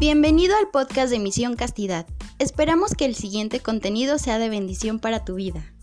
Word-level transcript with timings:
Bienvenido 0.00 0.56
al 0.56 0.68
podcast 0.68 1.10
de 1.10 1.18
Misión 1.18 1.56
Castidad. 1.56 2.06
Esperamos 2.38 2.94
que 2.94 3.04
el 3.04 3.16
siguiente 3.16 3.58
contenido 3.58 4.16
sea 4.18 4.38
de 4.38 4.48
bendición 4.48 5.00
para 5.00 5.24
tu 5.24 5.34
vida. 5.34 5.74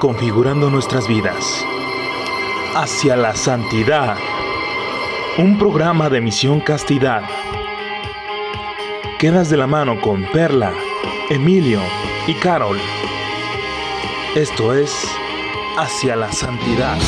Configurando 0.00 0.68
nuestras 0.68 1.08
vidas 1.08 1.64
hacia 2.74 3.16
la 3.16 3.34
santidad. 3.34 4.18
Un 5.38 5.58
programa 5.58 6.10
de 6.10 6.20
Misión 6.20 6.60
Castidad. 6.60 7.22
Quedas 9.18 9.48
de 9.48 9.56
la 9.56 9.66
mano 9.66 9.98
con 10.02 10.30
Perla, 10.30 10.74
Emilio 11.30 11.80
y 12.26 12.34
Carol. 12.34 12.76
Esto 14.36 14.74
es 14.74 14.92
Hacia 15.78 16.14
la 16.14 16.30
Santidad. 16.30 16.98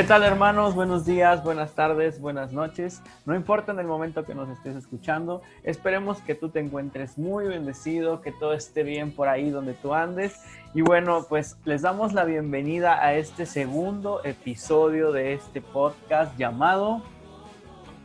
¿Qué 0.00 0.06
tal 0.06 0.22
hermanos? 0.22 0.74
Buenos 0.74 1.04
días, 1.04 1.44
buenas 1.44 1.74
tardes, 1.74 2.22
buenas 2.22 2.54
noches. 2.54 3.02
No 3.26 3.34
importa 3.34 3.72
en 3.72 3.80
el 3.80 3.86
momento 3.86 4.24
que 4.24 4.34
nos 4.34 4.48
estés 4.48 4.74
escuchando, 4.74 5.42
esperemos 5.62 6.22
que 6.22 6.34
tú 6.34 6.48
te 6.48 6.58
encuentres 6.58 7.18
muy 7.18 7.46
bendecido, 7.46 8.22
que 8.22 8.32
todo 8.32 8.54
esté 8.54 8.82
bien 8.82 9.14
por 9.14 9.28
ahí 9.28 9.50
donde 9.50 9.74
tú 9.74 9.92
andes. 9.92 10.40
Y 10.72 10.80
bueno, 10.80 11.26
pues 11.28 11.58
les 11.66 11.82
damos 11.82 12.14
la 12.14 12.24
bienvenida 12.24 13.04
a 13.04 13.12
este 13.12 13.44
segundo 13.44 14.24
episodio 14.24 15.12
de 15.12 15.34
este 15.34 15.60
podcast 15.60 16.34
llamado 16.38 17.02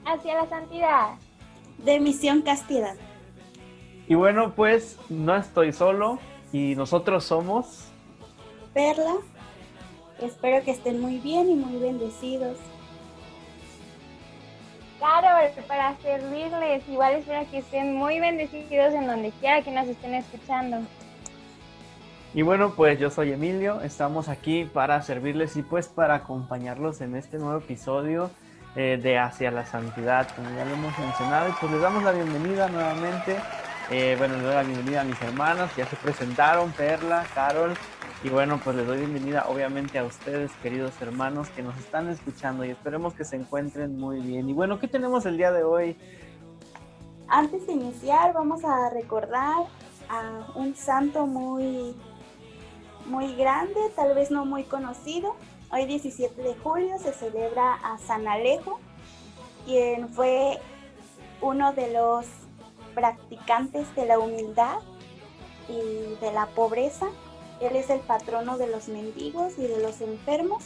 hacia 0.06 0.36
la 0.36 0.50
santidad. 0.50 1.12
De 1.78 2.02
Misión 2.02 2.42
Castidad. 2.42 2.98
Y 4.10 4.16
bueno, 4.16 4.52
pues 4.54 5.00
no 5.08 5.34
estoy 5.34 5.72
solo 5.72 6.20
y 6.52 6.76
nosotros 6.76 7.24
somos... 7.24 7.88
Perla. 8.74 9.14
Espero 10.22 10.64
que 10.64 10.72
estén 10.72 11.02
muy 11.02 11.18
bien 11.20 11.50
y 11.50 11.56
muy 11.56 11.80
bendecidos. 11.80 12.58
Carol, 15.00 15.52
para 15.68 15.96
servirles, 15.98 16.88
igual 16.88 17.16
espero 17.16 17.46
que 17.52 17.60
estén 17.60 17.96
muy 17.96 18.20
bendecidos 18.20 18.94
en 18.94 19.08
donde 19.08 19.32
quiera 19.32 19.62
que 19.62 19.72
nos 19.72 19.88
estén 19.88 20.16
escuchando. 20.16 20.80
Y 22.34 22.42
bueno, 22.42 22.74
pues 22.76 23.00
yo 23.00 23.10
soy 23.10 23.32
Emilio, 23.32 23.82
estamos 23.82 24.30
aquí 24.30 24.66
para 24.66 25.02
servirles 25.02 25.56
y 25.58 25.62
pues 25.62 25.88
para 25.88 26.16
acompañarlos 26.16 27.02
en 27.02 27.16
este 27.16 27.38
nuevo 27.38 27.60
episodio 27.60 28.32
eh, 28.76 29.00
de 29.02 29.18
Hacia 29.18 29.52
la 29.52 29.66
Santidad, 29.66 30.28
como 30.36 30.50
ya 30.50 30.66
lo 30.66 30.74
hemos 30.74 30.98
mencionado, 31.00 31.50
y 31.50 31.54
pues 31.60 31.72
les 31.72 31.82
damos 31.82 32.04
la 32.04 32.12
bienvenida 32.12 32.68
nuevamente. 32.68 33.38
Eh, 33.90 34.16
bueno, 34.18 34.34
les 34.36 34.44
doy 34.44 34.54
la 34.54 34.64
bienvenida 34.64 35.02
a 35.02 35.04
mis 35.06 35.22
hermanas, 35.22 35.74
ya 35.78 35.86
se 35.86 35.96
presentaron, 35.96 36.72
Perla, 36.72 37.26
Carol, 37.34 37.74
y 38.24 38.30
bueno, 38.30 38.60
pues 38.64 38.76
les 38.76 38.88
doy 38.88 38.98
bienvenida 38.98 39.46
obviamente 39.48 40.00
a 40.00 40.04
ustedes, 40.04 40.52
queridos 40.64 40.94
hermanos, 41.02 41.50
que 41.50 41.62
nos 41.62 41.78
están 41.78 42.10
escuchando 42.10 42.66
y 42.66 42.72
esperemos 42.72 43.14
que 43.14 43.26
se 43.26 43.36
encuentren 43.36 44.00
muy 44.00 44.20
bien. 44.20 44.50
Y 44.50 44.54
bueno, 44.54 44.80
¿qué 44.80 44.88
tenemos 44.88 45.26
el 45.26 45.38
día 45.38 45.52
de 45.52 45.64
hoy? 45.64 45.96
Antes 47.28 47.68
de 47.68 47.74
iniciar, 47.74 48.34
vamos 48.34 48.64
a 48.64 48.90
recordar 48.90 49.66
a 50.10 50.48
un 50.56 50.76
santo 50.76 51.28
muy, 51.28 51.96
muy 53.06 53.36
grande, 53.36 53.80
tal 53.96 54.16
vez 54.16 54.32
no 54.32 54.46
muy 54.46 54.64
conocido. 54.64 55.36
Hoy 55.72 55.86
17 55.86 56.42
de 56.42 56.56
julio 56.56 56.98
se 57.00 57.14
celebra 57.14 57.74
a 57.74 57.98
San 57.98 58.28
Alejo, 58.28 58.80
quien 59.66 60.10
fue 60.10 60.60
uno 61.42 61.74
de 61.74 61.92
los 61.94 62.26
practicantes 62.94 63.94
de 63.96 64.06
la 64.06 64.20
humildad 64.20 64.78
y 65.68 66.16
de 66.22 66.32
la 66.32 66.46
pobreza. 66.48 67.08
Él 67.66 67.76
es 67.76 67.90
el 67.90 68.00
patrono 68.02 68.58
de 68.58 68.68
los 68.68 68.88
mendigos 68.88 69.58
y 69.58 69.68
de 69.68 69.82
los 69.82 70.02
enfermos. 70.02 70.64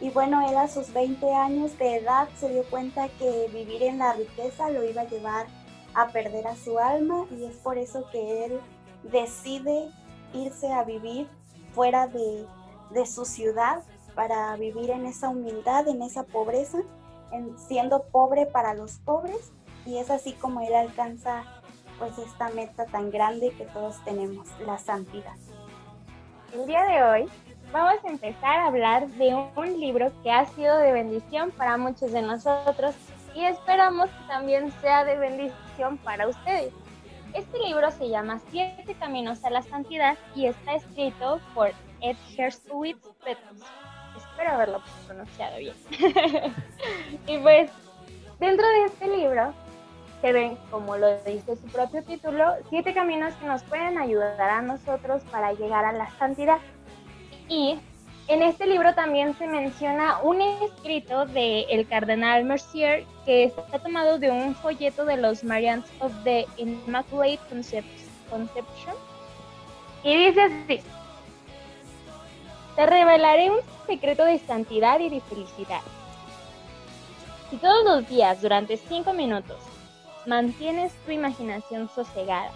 Y 0.00 0.10
bueno, 0.10 0.48
él 0.48 0.56
a 0.56 0.68
sus 0.68 0.92
20 0.92 1.32
años 1.34 1.78
de 1.78 1.96
edad 1.96 2.28
se 2.38 2.48
dio 2.48 2.64
cuenta 2.70 3.08
que 3.18 3.48
vivir 3.52 3.82
en 3.82 3.98
la 3.98 4.14
riqueza 4.14 4.70
lo 4.70 4.82
iba 4.82 5.02
a 5.02 5.08
llevar 5.08 5.46
a 5.94 6.08
perder 6.08 6.46
a 6.46 6.56
su 6.56 6.78
alma 6.78 7.26
y 7.30 7.44
es 7.44 7.56
por 7.56 7.78
eso 7.78 8.04
que 8.10 8.46
él 8.46 8.60
decide 9.04 9.90
irse 10.32 10.72
a 10.72 10.84
vivir 10.84 11.28
fuera 11.72 12.06
de, 12.06 12.46
de 12.90 13.06
su 13.06 13.24
ciudad 13.24 13.82
para 14.14 14.56
vivir 14.56 14.90
en 14.90 15.06
esa 15.06 15.28
humildad, 15.28 15.86
en 15.88 16.02
esa 16.02 16.24
pobreza, 16.24 16.78
en, 17.30 17.56
siendo 17.58 18.04
pobre 18.04 18.46
para 18.46 18.74
los 18.74 18.98
pobres 18.98 19.52
y 19.86 19.98
es 19.98 20.10
así 20.10 20.32
como 20.32 20.60
él 20.60 20.74
alcanza 20.74 21.44
pues 21.98 22.18
esta 22.18 22.48
meta 22.50 22.86
tan 22.86 23.10
grande 23.10 23.50
que 23.56 23.64
todos 23.66 24.02
tenemos, 24.04 24.48
la 24.66 24.78
santidad. 24.78 25.36
El 26.52 26.66
día 26.66 26.84
de 26.84 27.02
hoy 27.02 27.30
vamos 27.72 28.04
a 28.04 28.08
empezar 28.08 28.58
a 28.58 28.66
hablar 28.66 29.08
de 29.08 29.34
un 29.34 29.80
libro 29.80 30.12
que 30.22 30.30
ha 30.30 30.44
sido 30.44 30.76
de 30.76 30.92
bendición 30.92 31.50
para 31.50 31.78
muchos 31.78 32.12
de 32.12 32.20
nosotros 32.20 32.94
y 33.34 33.42
esperamos 33.44 34.10
que 34.10 34.28
también 34.28 34.70
sea 34.82 35.06
de 35.06 35.16
bendición 35.16 35.96
para 36.04 36.28
ustedes. 36.28 36.74
Este 37.32 37.58
libro 37.58 37.90
se 37.92 38.10
llama 38.10 38.38
Siete 38.50 38.94
Caminos 39.00 39.42
a 39.46 39.50
la 39.50 39.62
Santidad 39.62 40.18
y 40.34 40.44
está 40.44 40.74
escrito 40.74 41.40
por 41.54 41.70
Ed 42.02 42.16
Herskowitz 42.36 43.00
Petrus. 43.24 43.62
Espero 44.18 44.50
haberlo 44.50 44.82
pronunciado 45.06 45.56
bien. 45.56 45.74
y 47.26 47.38
pues, 47.38 47.70
dentro 48.38 48.66
de 48.68 48.84
este 48.84 49.08
libro 49.08 49.54
se 50.22 50.32
ven, 50.32 50.56
como 50.70 50.96
lo 50.96 51.18
dice 51.24 51.56
su 51.56 51.66
propio 51.66 52.02
título, 52.04 52.54
siete 52.70 52.94
caminos 52.94 53.34
que 53.34 53.46
nos 53.46 53.62
pueden 53.64 53.98
ayudar 53.98 54.40
a 54.40 54.62
nosotros 54.62 55.20
para 55.32 55.52
llegar 55.52 55.84
a 55.84 55.92
la 55.92 56.08
santidad. 56.16 56.58
Y 57.48 57.78
en 58.28 58.42
este 58.42 58.66
libro 58.66 58.94
también 58.94 59.36
se 59.36 59.48
menciona 59.48 60.20
un 60.22 60.40
escrito 60.40 61.26
del 61.26 61.66
el 61.68 61.88
cardenal 61.88 62.44
Mercier 62.44 63.04
que 63.26 63.44
está 63.44 63.80
tomado 63.80 64.18
de 64.20 64.30
un 64.30 64.54
folleto 64.54 65.04
de 65.04 65.16
los 65.16 65.42
Marians 65.42 65.86
of 65.98 66.12
the 66.22 66.46
Immaculate 66.56 67.40
Conception. 68.30 68.94
Y 70.04 70.26
dice 70.28 70.40
así, 70.40 70.80
te 72.76 72.86
revelaré 72.86 73.50
un 73.50 73.58
secreto 73.88 74.24
de 74.24 74.38
santidad 74.38 75.00
y 75.00 75.08
de 75.08 75.20
felicidad. 75.20 75.82
Si 77.50 77.56
todos 77.56 77.84
los 77.84 78.08
días, 78.08 78.40
durante 78.40 78.76
cinco 78.76 79.12
minutos, 79.12 79.58
mantienes 80.26 80.92
tu 81.04 81.12
imaginación 81.12 81.88
sosegada, 81.94 82.50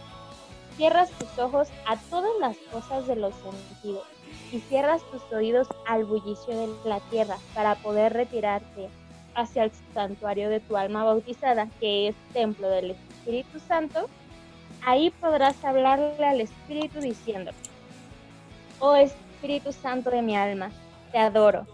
cierras 0.76 1.10
tus 1.10 1.38
ojos 1.38 1.68
a 1.86 1.96
todas 2.10 2.32
las 2.40 2.56
cosas 2.72 3.06
de 3.06 3.16
los 3.16 3.34
sentidos 3.34 4.04
y 4.52 4.60
cierras 4.60 5.02
tus 5.10 5.22
oídos 5.32 5.68
al 5.86 6.04
bullicio 6.04 6.56
de 6.56 6.68
la 6.84 7.00
tierra 7.10 7.36
para 7.54 7.74
poder 7.76 8.12
retirarte 8.12 8.88
hacia 9.34 9.64
el 9.64 9.72
santuario 9.92 10.48
de 10.48 10.60
tu 10.60 10.76
alma 10.76 11.04
bautizada, 11.04 11.68
que 11.80 12.08
es 12.08 12.16
templo 12.32 12.68
del 12.68 12.92
Espíritu 12.92 13.58
Santo, 13.60 14.08
ahí 14.84 15.10
podrás 15.10 15.62
hablarle 15.64 16.24
al 16.24 16.40
Espíritu 16.40 17.00
diciendo, 17.00 17.50
oh 18.78 18.94
Espíritu 18.94 19.72
Santo 19.72 20.10
de 20.10 20.22
mi 20.22 20.36
alma, 20.36 20.70
te 21.12 21.18
adoro. 21.18 21.66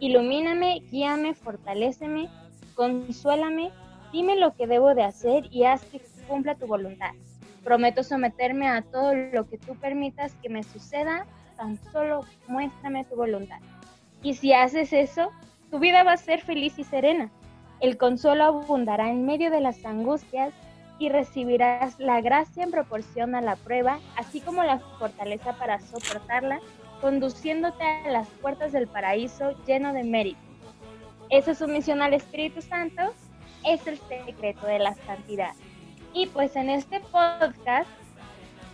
Ilumíname, 0.00 0.80
guíame, 0.90 1.34
fortaléceme, 1.34 2.28
consuélame, 2.74 3.70
dime 4.12 4.36
lo 4.36 4.54
que 4.54 4.66
debo 4.66 4.94
de 4.94 5.04
hacer 5.04 5.44
y 5.50 5.64
haz 5.64 5.84
que 5.84 6.00
cumpla 6.26 6.54
tu 6.54 6.66
voluntad. 6.66 7.12
Prometo 7.64 8.02
someterme 8.02 8.68
a 8.68 8.82
todo 8.82 9.14
lo 9.14 9.48
que 9.48 9.58
tú 9.58 9.74
permitas 9.76 10.34
que 10.42 10.48
me 10.48 10.62
suceda, 10.62 11.26
tan 11.56 11.78
solo 11.92 12.24
muéstrame 12.46 13.04
tu 13.04 13.16
voluntad. 13.16 13.58
Y 14.22 14.34
si 14.34 14.52
haces 14.52 14.92
eso, 14.92 15.30
tu 15.70 15.78
vida 15.78 16.02
va 16.02 16.12
a 16.12 16.16
ser 16.16 16.40
feliz 16.40 16.78
y 16.78 16.84
serena. 16.84 17.30
El 17.80 17.96
consuelo 17.96 18.44
abundará 18.44 19.10
en 19.10 19.24
medio 19.26 19.50
de 19.50 19.60
las 19.60 19.84
angustias 19.84 20.52
y 20.98 21.10
recibirás 21.10 21.98
la 22.00 22.20
gracia 22.20 22.64
en 22.64 22.70
proporción 22.70 23.34
a 23.34 23.40
la 23.40 23.56
prueba, 23.56 24.00
así 24.16 24.40
como 24.40 24.64
la 24.64 24.80
fortaleza 24.98 25.52
para 25.54 25.80
soportarla, 25.80 26.60
conduciéndote 27.00 27.84
a 27.84 28.10
las 28.10 28.28
puertas 28.28 28.72
del 28.72 28.88
paraíso 28.88 29.52
lleno 29.64 29.92
de 29.92 30.02
mérito. 30.02 30.40
Esa 31.30 31.52
es 31.52 31.58
su 31.58 31.68
misión 31.68 32.02
al 32.02 32.14
Espíritu 32.14 32.62
Santo, 32.62 33.02
es 33.68 33.86
el 33.86 33.98
secreto 34.08 34.66
de 34.66 34.78
la 34.78 34.94
santidad. 35.06 35.52
Y 36.14 36.26
pues 36.26 36.56
en 36.56 36.70
este 36.70 37.00
podcast 37.00 37.88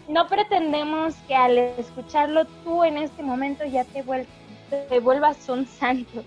no 0.09 0.27
pretendemos 0.29 1.15
que 1.27 1.35
al 1.35 1.59
escucharlo 1.59 2.45
tú 2.63 2.85
en 2.85 2.99
este 2.99 3.23
momento 3.23 3.65
ya 3.65 3.85
te, 3.85 4.03
vuel 4.03 4.27
te 4.71 5.01
vuelvas 5.01 5.49
un 5.49 5.67
santo, 5.67 6.23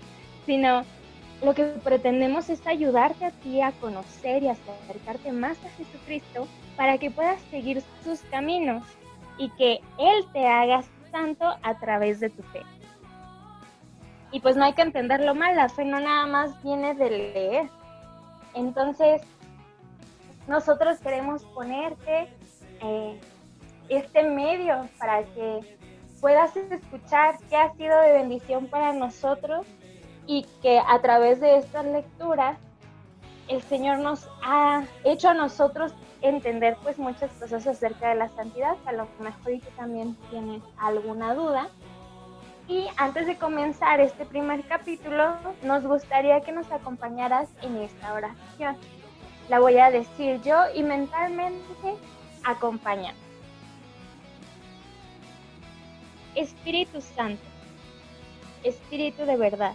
sino 0.46 0.84
lo 1.42 1.54
que 1.54 1.64
pretendemos 1.64 2.50
es 2.50 2.66
ayudarte 2.66 3.26
a 3.26 3.30
ti 3.30 3.60
a 3.60 3.72
conocer 3.72 4.42
y 4.42 4.48
acercarte 4.48 5.32
más 5.32 5.56
a 5.64 5.70
Jesucristo 5.70 6.48
para 6.76 6.98
que 6.98 7.10
puedas 7.10 7.40
seguir 7.50 7.82
sus 8.02 8.20
caminos 8.22 8.82
y 9.38 9.48
que 9.50 9.80
Él 9.98 10.24
te 10.32 10.46
haga 10.46 10.82
santo 11.12 11.46
a 11.62 11.78
través 11.78 12.20
de 12.20 12.30
tu 12.30 12.42
fe. 12.42 12.62
Y 14.30 14.40
pues 14.40 14.56
no 14.56 14.64
hay 14.64 14.74
que 14.74 14.82
entenderlo 14.82 15.34
mal, 15.34 15.56
la 15.56 15.68
fe 15.68 15.84
no 15.84 16.00
nada 16.00 16.26
más 16.26 16.62
viene 16.62 16.94
de 16.94 17.10
leer. 17.10 17.77
Entonces, 18.54 19.22
nosotros 20.46 20.98
queremos 21.00 21.44
ponerte 21.44 22.28
eh, 22.80 23.20
este 23.88 24.22
medio 24.22 24.88
para 24.98 25.24
que 25.24 25.78
puedas 26.20 26.56
escuchar 26.56 27.38
qué 27.48 27.56
ha 27.56 27.72
sido 27.74 27.98
de 28.00 28.12
bendición 28.12 28.66
para 28.66 28.92
nosotros 28.92 29.66
y 30.26 30.46
que 30.62 30.78
a 30.78 31.00
través 31.00 31.40
de 31.40 31.58
estas 31.58 31.86
lecturas 31.86 32.58
el 33.48 33.62
Señor 33.62 33.98
nos 33.98 34.28
ha 34.42 34.84
hecho 35.04 35.30
a 35.30 35.34
nosotros 35.34 35.94
entender 36.20 36.76
pues 36.82 36.98
muchas 36.98 37.30
cosas 37.32 37.66
acerca 37.66 38.10
de 38.10 38.16
la 38.16 38.28
santidad, 38.28 38.76
a 38.86 38.92
lo 38.92 39.08
mejor 39.20 39.52
y 39.52 39.60
que 39.60 39.70
también 39.70 40.16
tienes 40.30 40.62
alguna 40.76 41.34
duda. 41.34 41.68
Y 42.68 42.86
antes 42.98 43.26
de 43.26 43.38
comenzar 43.38 43.98
este 43.98 44.26
primer 44.26 44.62
capítulo, 44.68 45.36
nos 45.62 45.84
gustaría 45.84 46.42
que 46.42 46.52
nos 46.52 46.70
acompañaras 46.70 47.48
en 47.62 47.78
esta 47.78 48.12
oración. 48.12 48.76
La 49.48 49.58
voy 49.58 49.78
a 49.78 49.90
decir 49.90 50.42
yo 50.42 50.54
y 50.74 50.82
mentalmente 50.82 51.64
acompaña. 52.44 53.14
Espíritu 56.34 57.00
Santo, 57.00 57.42
Espíritu 58.62 59.24
de 59.24 59.36
verdad, 59.38 59.72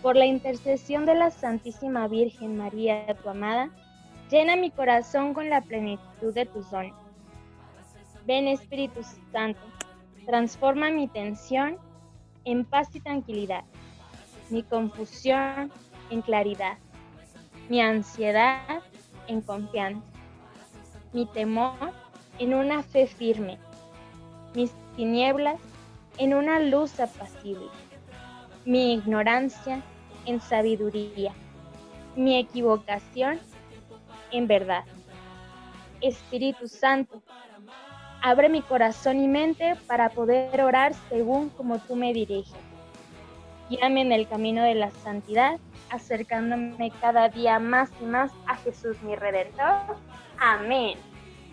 por 0.00 0.16
la 0.16 0.24
intercesión 0.24 1.04
de 1.04 1.14
la 1.14 1.30
Santísima 1.30 2.08
Virgen 2.08 2.56
María, 2.56 3.06
tu 3.22 3.28
amada, 3.28 3.68
llena 4.30 4.56
mi 4.56 4.70
corazón 4.70 5.34
con 5.34 5.50
la 5.50 5.60
plenitud 5.60 6.32
de 6.32 6.46
tus 6.46 6.70
dones. 6.70 6.94
Ven 8.26 8.48
Espíritu 8.48 9.02
Santo, 9.30 9.60
transforma 10.26 10.90
mi 10.90 11.08
tensión 11.08 11.78
en 12.44 12.64
paz 12.64 12.94
y 12.94 13.00
tranquilidad, 13.00 13.64
mi 14.48 14.62
confusión 14.62 15.70
en 16.10 16.22
claridad, 16.22 16.78
mi 17.68 17.80
ansiedad 17.80 18.82
en 19.26 19.40
confianza, 19.40 20.06
mi 21.12 21.26
temor 21.26 21.92
en 22.38 22.54
una 22.54 22.82
fe 22.82 23.06
firme, 23.06 23.58
mis 24.54 24.72
tinieblas 24.96 25.60
en 26.18 26.34
una 26.34 26.58
luz 26.58 26.98
apacible, 27.00 27.66
mi 28.64 28.94
ignorancia 28.94 29.82
en 30.26 30.40
sabiduría, 30.40 31.32
mi 32.16 32.38
equivocación 32.38 33.38
en 34.32 34.46
verdad. 34.46 34.84
Espíritu 36.00 36.66
Santo, 36.66 37.22
abre 38.22 38.48
mi 38.48 38.62
corazón 38.62 39.20
y 39.20 39.28
mente 39.28 39.76
para 39.86 40.10
poder 40.10 40.60
orar 40.60 40.92
según 41.08 41.50
como 41.50 41.78
tú 41.78 41.96
me 41.96 42.12
diriges. 42.12 42.54
Guíame 43.68 44.02
en 44.02 44.12
el 44.12 44.28
camino 44.28 44.62
de 44.62 44.74
la 44.74 44.90
santidad, 44.90 45.58
acercándome 45.90 46.92
cada 47.00 47.28
día 47.28 47.58
más 47.58 47.90
y 48.00 48.04
más 48.04 48.32
a 48.46 48.56
Jesús 48.56 49.00
mi 49.02 49.14
Redentor. 49.14 49.96
Amén. 50.38 50.98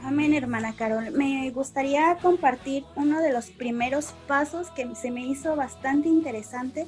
Amén, 0.04 0.34
hermana 0.34 0.74
Carol. 0.76 1.12
Me 1.12 1.50
gustaría 1.52 2.16
compartir 2.22 2.86
uno 2.96 3.20
de 3.20 3.32
los 3.34 3.50
primeros 3.50 4.14
pasos 4.28 4.70
que 4.72 4.94
se 4.96 5.12
me 5.12 5.22
hizo 5.26 5.56
bastante 5.56 6.08
interesante 6.08 6.88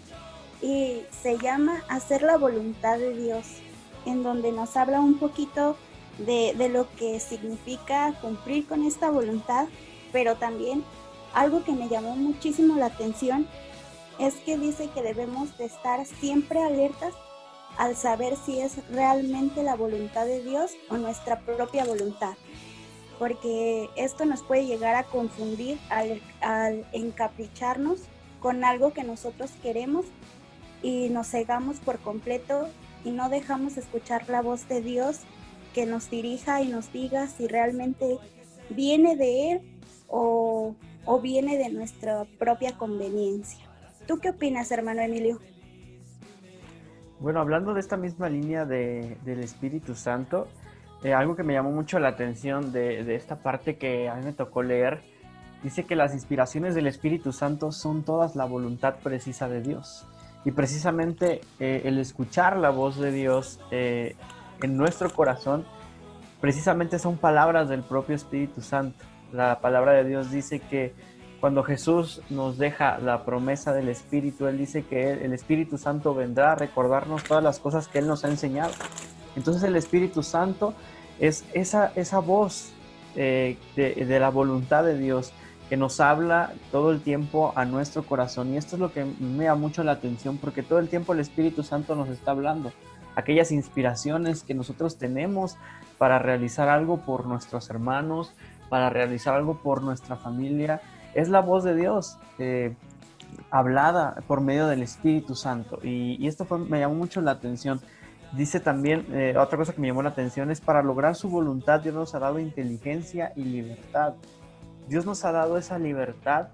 y 0.62 1.02
se 1.10 1.38
llama 1.38 1.81
Hacer 1.90 2.22
la 2.22 2.38
voluntad 2.38 2.98
de 2.98 3.16
Dios, 3.16 3.46
en 4.06 4.24
donde 4.24 4.52
nos 4.52 4.78
habla 4.78 5.00
un 5.00 5.18
poquito 5.18 5.76
de, 6.25 6.54
de 6.57 6.69
lo 6.69 6.88
que 6.95 7.19
significa 7.19 8.13
cumplir 8.21 8.68
con 8.68 8.83
esta 8.83 9.10
voluntad, 9.10 9.68
pero 10.12 10.36
también 10.36 10.83
algo 11.33 11.63
que 11.63 11.74
me 11.74 11.89
llamó 11.89 12.16
muchísimo 12.16 12.75
la 12.75 12.88
atención 12.88 13.48
es 14.19 14.36
que 14.36 14.57
dice 14.57 14.89
que 14.94 15.01
debemos 15.01 15.57
de 15.57 15.66
estar 15.66 16.06
siempre 16.06 16.62
alertas 16.62 17.13
al 17.77 17.95
saber 17.95 18.36
si 18.36 18.60
es 18.60 18.77
realmente 18.89 19.63
la 19.63 19.75
voluntad 19.75 20.25
de 20.25 20.44
Dios 20.44 20.71
o 20.89 20.98
nuestra 20.98 21.39
propia 21.39 21.86
voluntad 21.86 22.36
porque 23.19 23.89
esto 23.98 24.25
nos 24.25 24.42
puede 24.42 24.66
llegar 24.66 24.95
a 24.95 25.04
confundir 25.04 25.77
al, 25.89 26.86
encapricharnos 26.94 28.00
con 28.39 28.63
algo 28.63 28.94
que 28.94 29.04
nosotros 29.04 29.51
queremos 29.62 30.06
y 30.81 31.10
nos 31.10 31.27
cegamos 31.27 31.77
por 31.77 32.00
completo 32.00 32.69
y 33.04 33.12
no 33.12 33.30
dejamos 33.30 33.75
escuchar 33.77 34.27
la 34.30 34.42
voz 34.42 34.68
de 34.69 34.81
Dios 34.81 35.19
que 35.74 35.86
nos 35.86 36.10
dirija 36.10 36.62
y 36.62 36.68
nos 36.68 36.92
diga 36.92 37.27
si 37.27 37.48
realmente 37.48 38.18
viene 38.69 39.16
de 39.16 39.51
Él 39.51 39.62
o, 40.07 40.75
viene 41.21 41.57
de 41.57 41.69
nuestra 41.69 42.25
propia 42.38 42.77
conveniencia. 42.77 43.66
¿Tú 44.07 44.19
qué 44.19 44.30
opinas, 44.30 44.71
hermano 44.71 45.01
Emilio? 45.01 45.39
Bueno, 47.19 47.42
hablando 47.42 47.74
de 47.74 47.80
esta 47.80 47.98
misma 47.98 48.30
línea 48.30 48.66
del 48.66 49.39
Espíritu 49.39 49.95
Santo, 49.95 50.48
eh, 51.04 51.13
algo 51.13 51.36
que 51.36 51.44
me 51.44 51.54
llamó 51.54 51.71
mucho 51.71 52.00
la 52.00 52.10
atención 52.10 52.71
de, 52.71 53.16
esta 53.16 53.38
parte 53.38 53.77
que 53.77 54.10
a 54.10 54.16
mí 54.16 54.25
me 54.25 54.33
tocó 54.33 54.63
leer, 54.63 55.01
dice 55.63 55.86
que 55.86 55.95
las 55.95 56.13
inspiraciones 56.13 56.75
del 56.75 56.88
Espíritu 56.88 57.31
Santo 57.31 57.71
son 57.71 58.04
todas 58.04 58.36
la 58.36 58.45
voluntad 58.45 58.95
precisa 59.01 59.50
de 59.50 59.62
Dios. 59.62 60.06
Y 60.45 60.51
precisamente 60.51 61.42
eh, 61.60 61.81
el 61.86 62.00
escuchar 62.00 62.57
la 62.57 62.69
voz 62.69 62.98
de 62.98 63.12
Dios 63.12 63.60
eh, 63.71 64.16
en 64.62 64.78
nuestro 64.78 65.10
corazón, 65.12 65.66
precisamente 66.42 67.00
son 67.00 67.18
palabras 67.18 67.70
del 67.70 67.82
propio 67.82 68.16
Espíritu 68.16 68.62
Santo. 68.62 69.04
La 69.32 69.60
palabra 69.60 69.94
de 69.94 70.06
Dios 70.06 70.32
dice 70.32 70.60
que 70.60 70.94
cuando 71.40 71.64
Jesús 71.64 72.22
nos 72.30 72.58
deja 72.58 72.98
la 72.98 73.24
promesa 73.24 73.74
del 73.74 73.90
Espíritu, 73.90 74.48
Él 74.48 74.58
dice 74.58 74.84
que 74.84 75.12
el 75.12 75.34
Espíritu 75.34 75.78
Santo 75.78 76.14
vendrá 76.14 76.54
a 76.54 76.56
recordarnos 76.56 77.24
todas 77.24 77.44
las 77.44 77.60
cosas 77.60 77.88
que 77.88 78.00
Él 78.00 78.08
nos 78.08 78.26
ha 78.26 78.30
enseñado. 78.30 78.72
Entonces 79.36 79.64
el 79.64 79.76
Espíritu 79.76 80.24
Santo 80.24 80.74
es 81.20 81.46
esa, 81.54 81.92
esa 81.96 82.20
voz 82.20 82.74
eh, 83.16 83.58
de, 83.76 84.20
la 84.20 84.30
voluntad 84.30 84.84
de 84.84 84.98
Dios 84.98 85.32
que 85.70 85.78
nos 85.78 86.00
habla 86.00 86.54
todo 86.72 86.92
el 86.92 87.02
tiempo 87.02 87.54
a 87.56 87.66
nuestro 87.66 88.04
corazón. 88.04 88.54
Y 88.54 88.58
esto 88.58 88.76
es 88.76 88.80
lo 88.80 88.92
que 88.92 89.06
me 89.06 89.45
da 89.45 89.56
mucho 89.56 89.83
la 89.83 89.94
atención 89.94 90.38
porque 90.38 90.64
todo 90.64 90.80
el 90.80 90.90
tiempo 90.90 91.14
el 91.14 91.19
Espíritu 91.19 91.64
Santo 91.64 91.95
nos 91.95 92.10
está 92.10 92.31
hablando. 92.31 92.72
Aquellas 93.19 93.52
inspiraciones 93.52 94.44
que 94.44 94.54
nosotros 94.54 94.97
tenemos 94.97 95.57
para 95.97 96.19
realizar 96.19 96.69
algo 96.69 97.02
por 97.02 97.26
nuestros 97.26 97.69
hermanos, 97.69 98.33
para 98.69 98.90
realizar 98.90 99.35
algo 99.35 99.61
por 99.61 99.81
nuestra 99.83 100.16
familia, 100.16 100.81
es 101.14 101.28
la 101.28 101.42
voz 101.42 101.64
de 101.64 101.76
Dios. 101.76 102.18
Eh, 102.38 102.73
hablada 103.52 104.23
por 104.28 104.42
medio 104.42 104.68
del 104.68 104.83
Espíritu 104.83 105.35
Santo. 105.35 105.80
Y, 105.83 106.26
esto 106.28 106.45
me 106.57 106.80
llamó 106.80 106.95
mucho 106.95 107.21
la 107.21 107.31
atención. 107.31 107.81
Dice 108.31 108.59
también, 108.59 109.06
eh, 109.11 109.35
otra 109.38 109.57
cosa 109.57 109.73
que 109.73 109.81
me 109.81 109.88
llamó 109.88 110.02
la 110.02 110.09
atención 110.09 110.49
es, 110.52 110.61
para 110.61 110.81
lograr 110.81 111.16
su 111.16 111.30
voluntad 111.30 111.81
Dios 111.81 111.95
nos 111.95 112.16
ha 112.16 112.19
dado 112.19 112.40
inteligencia 112.40 113.33
y 113.35 113.44
libertad. 113.44 114.14
Dios 114.88 115.06
nos 115.06 115.26
ha 115.26 115.31
dado 115.31 115.57
esa 115.57 115.78
libertad 115.78 116.47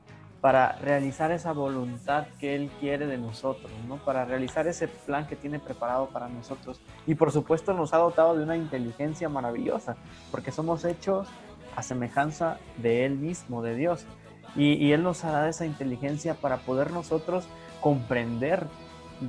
para 0.45 0.73
realizar 0.73 1.31
esa 1.31 1.53
voluntad 1.53 2.27
que 2.39 2.53
Él 2.53 2.69
quiere 2.79 3.07
de 3.07 3.17
nosotros, 3.17 3.71
¿no? 3.87 3.95
Para 3.95 4.25
realizar 4.25 4.67
ese 4.67 4.87
plan 4.87 5.25
que 5.25 5.35
tiene 5.35 5.57
preparado 5.57 6.09
para 6.09 6.27
nosotros. 6.27 6.79
Y 7.07 7.15
por 7.15 7.31
supuesto 7.31 7.73
nos 7.73 7.95
ha 7.95 7.97
dotado 7.97 8.37
de 8.37 8.43
una 8.43 8.55
inteligencia 8.55 9.27
maravillosa, 9.27 9.97
porque 10.29 10.51
somos 10.51 10.85
hechos 10.85 11.27
a 11.75 11.81
semejanza 11.81 12.59
de 12.77 13.05
Él 13.07 13.15
mismo, 13.15 13.63
de 13.63 13.75
Dios. 13.75 14.05
Y, 14.55 14.91
Él 14.91 15.01
nos 15.01 15.25
ha 15.25 15.31
dado 15.31 15.47
esa 15.47 15.65
inteligencia 15.65 16.35
para 16.35 16.57
poder 16.57 16.91
nosotros 16.91 17.47
comprender 17.81 18.67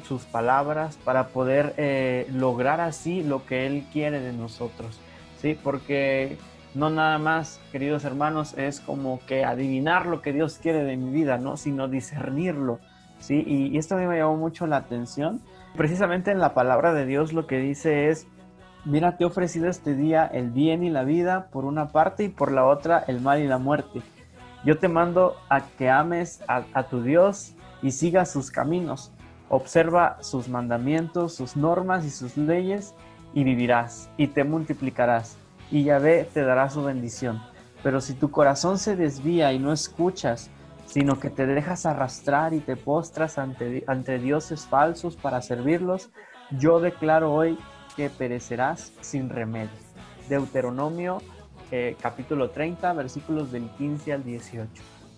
sus 0.07 0.27
palabras 0.27 0.99
para 1.03 1.29
poder 1.29 1.73
eh, 1.79 2.27
lograr 2.31 2.83
así 2.83 3.23
lo 3.23 3.47
que 3.47 3.67
Él 3.67 3.87
quiere 3.91 4.21
de 4.21 4.35
nosotros, 4.35 5.01
¿sí? 5.41 5.59
Porque 5.65 6.37
no 6.77 6.91
nada 6.91 7.19
más, 7.19 7.61
queridos 7.73 8.05
hermanos, 8.05 8.55
es 8.57 8.81
como 8.81 9.21
que 9.27 9.45
adivinar 9.45 10.07
lo 10.07 10.23
que 10.23 10.33
Dios 10.33 10.59
quiere 10.63 10.85
de 10.85 10.97
mi 10.97 11.11
vida, 11.11 11.39
¿no? 11.39 11.57
Sino 11.57 11.89
discernirlo, 11.89 12.79
¿sí? 13.19 13.43
Y, 13.47 13.77
esto 13.79 13.97
a 13.97 13.99
mí 13.99 14.07
me 14.07 14.19
llamó 14.19 14.37
mucho 14.37 14.67
la 14.67 14.77
atención. 14.77 15.41
Precisamente 15.77 16.31
en 16.31 16.39
la 16.39 16.55
palabra 16.55 16.93
de 16.93 17.07
Dios 17.07 17.33
lo 17.33 17.47
que 17.47 17.59
dice 17.59 18.09
es, 18.09 18.27
mira, 18.85 19.17
te 19.17 19.25
he 19.25 19.27
ofrecido 19.27 19.69
este 19.69 19.95
día 19.95 20.27
el 20.27 20.51
bien 20.51 20.85
y 20.85 20.91
la 20.91 21.05
vida 21.05 21.49
por 21.51 21.65
una 21.65 21.89
parte 21.89 22.25
y 22.25 22.29
por 22.29 22.53
la 22.53 22.65
otra 22.65 23.03
el 23.09 23.21
mal 23.21 23.41
y 23.41 23.49
la 23.49 23.59
muerte. 23.59 24.03
Yo 24.65 24.79
te 24.79 24.89
mando 24.89 25.37
a 25.49 25.63
que 25.63 25.91
ames 25.91 26.43
a 26.47 26.83
tu 26.85 27.03
Dios 27.03 27.55
y 27.83 27.91
sigas 27.91 28.31
sus 28.31 28.51
caminos 28.51 29.13
Observa 29.49 30.19
sus 30.23 30.49
mandamientos, 30.49 31.35
sus 31.35 31.57
normas 31.57 32.05
y 32.05 32.11
sus 32.11 32.37
leyes 32.37 32.95
y 33.33 33.45
vivirás 33.45 34.11
y 34.17 34.29
te 34.29 34.43
multiplicarás 34.43 35.37
y 35.71 35.85
Yahvé 35.85 36.29
te 36.33 36.43
dará 36.43 36.71
su 36.71 36.83
bendición. 36.83 37.43
Pero 37.83 38.01
si 38.01 38.15
tu 38.15 38.31
corazón 38.31 38.79
se 38.79 38.97
desvía 38.97 39.53
y 39.53 39.59
no 39.59 39.73
escuchas 39.73 40.51
sino 40.87 41.19
que 41.19 41.31
te 41.31 41.47
dejas 41.47 41.85
arrastrar 41.85 42.55
y 42.55 42.61
te 42.61 42.77
postras 42.77 43.39
ante, 43.39 43.85
ante 43.87 44.19
dioses 44.19 44.67
falsos 44.67 45.17
para 45.17 45.43
servirlos, 45.43 46.11
yo 46.53 46.81
declaro 46.81 47.35
hoy 47.35 47.59
que 47.97 48.09
perecerás 48.09 48.93
sin 49.01 49.29
remedio. 49.29 49.71
Deuteronomio 50.29 51.19
eh, 51.73 51.97
capítulo 52.01 52.51
30, 52.51 52.93
versículos 52.93 53.51
del 53.51 53.69
15 53.71 54.13
al 54.13 54.25
18. 54.25 54.71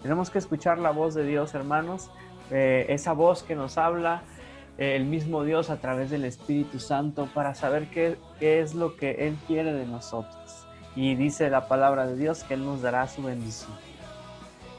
Tenemos 0.03 0.31
que 0.31 0.39
escuchar 0.39 0.79
la 0.79 0.91
voz 0.91 1.15
de 1.15 1.25
Dios, 1.25 1.55
hermanos, 1.55 2.11
eh, 2.51 2.87
esa 2.89 3.13
voz 3.13 3.43
que 3.43 3.55
nos 3.55 3.77
habla 3.77 4.23
el 4.79 5.05
mismo 5.05 5.43
Dios 5.43 5.71
a 5.71 5.79
través 5.79 6.09
del 6.09 6.25
Espíritu 6.25 6.79
Santo 6.79 7.29
para 7.35 7.55
saber 7.55 7.89
qué, 7.91 8.17
es 8.41 8.75
lo 8.75 8.97
que 8.97 9.27
Él 9.27 9.37
quiere 9.47 9.73
de 9.73 9.85
nosotros. 9.85 10.67
Y 10.95 11.17
dice 11.17 11.51
la 11.51 11.69
palabra 11.69 12.07
de 12.07 12.17
Dios 12.17 12.45
que 12.45 12.55
Él 12.55 12.65
nos 12.65 12.81
dará 12.81 13.07
su 13.09 13.23
bendición. 13.23 13.77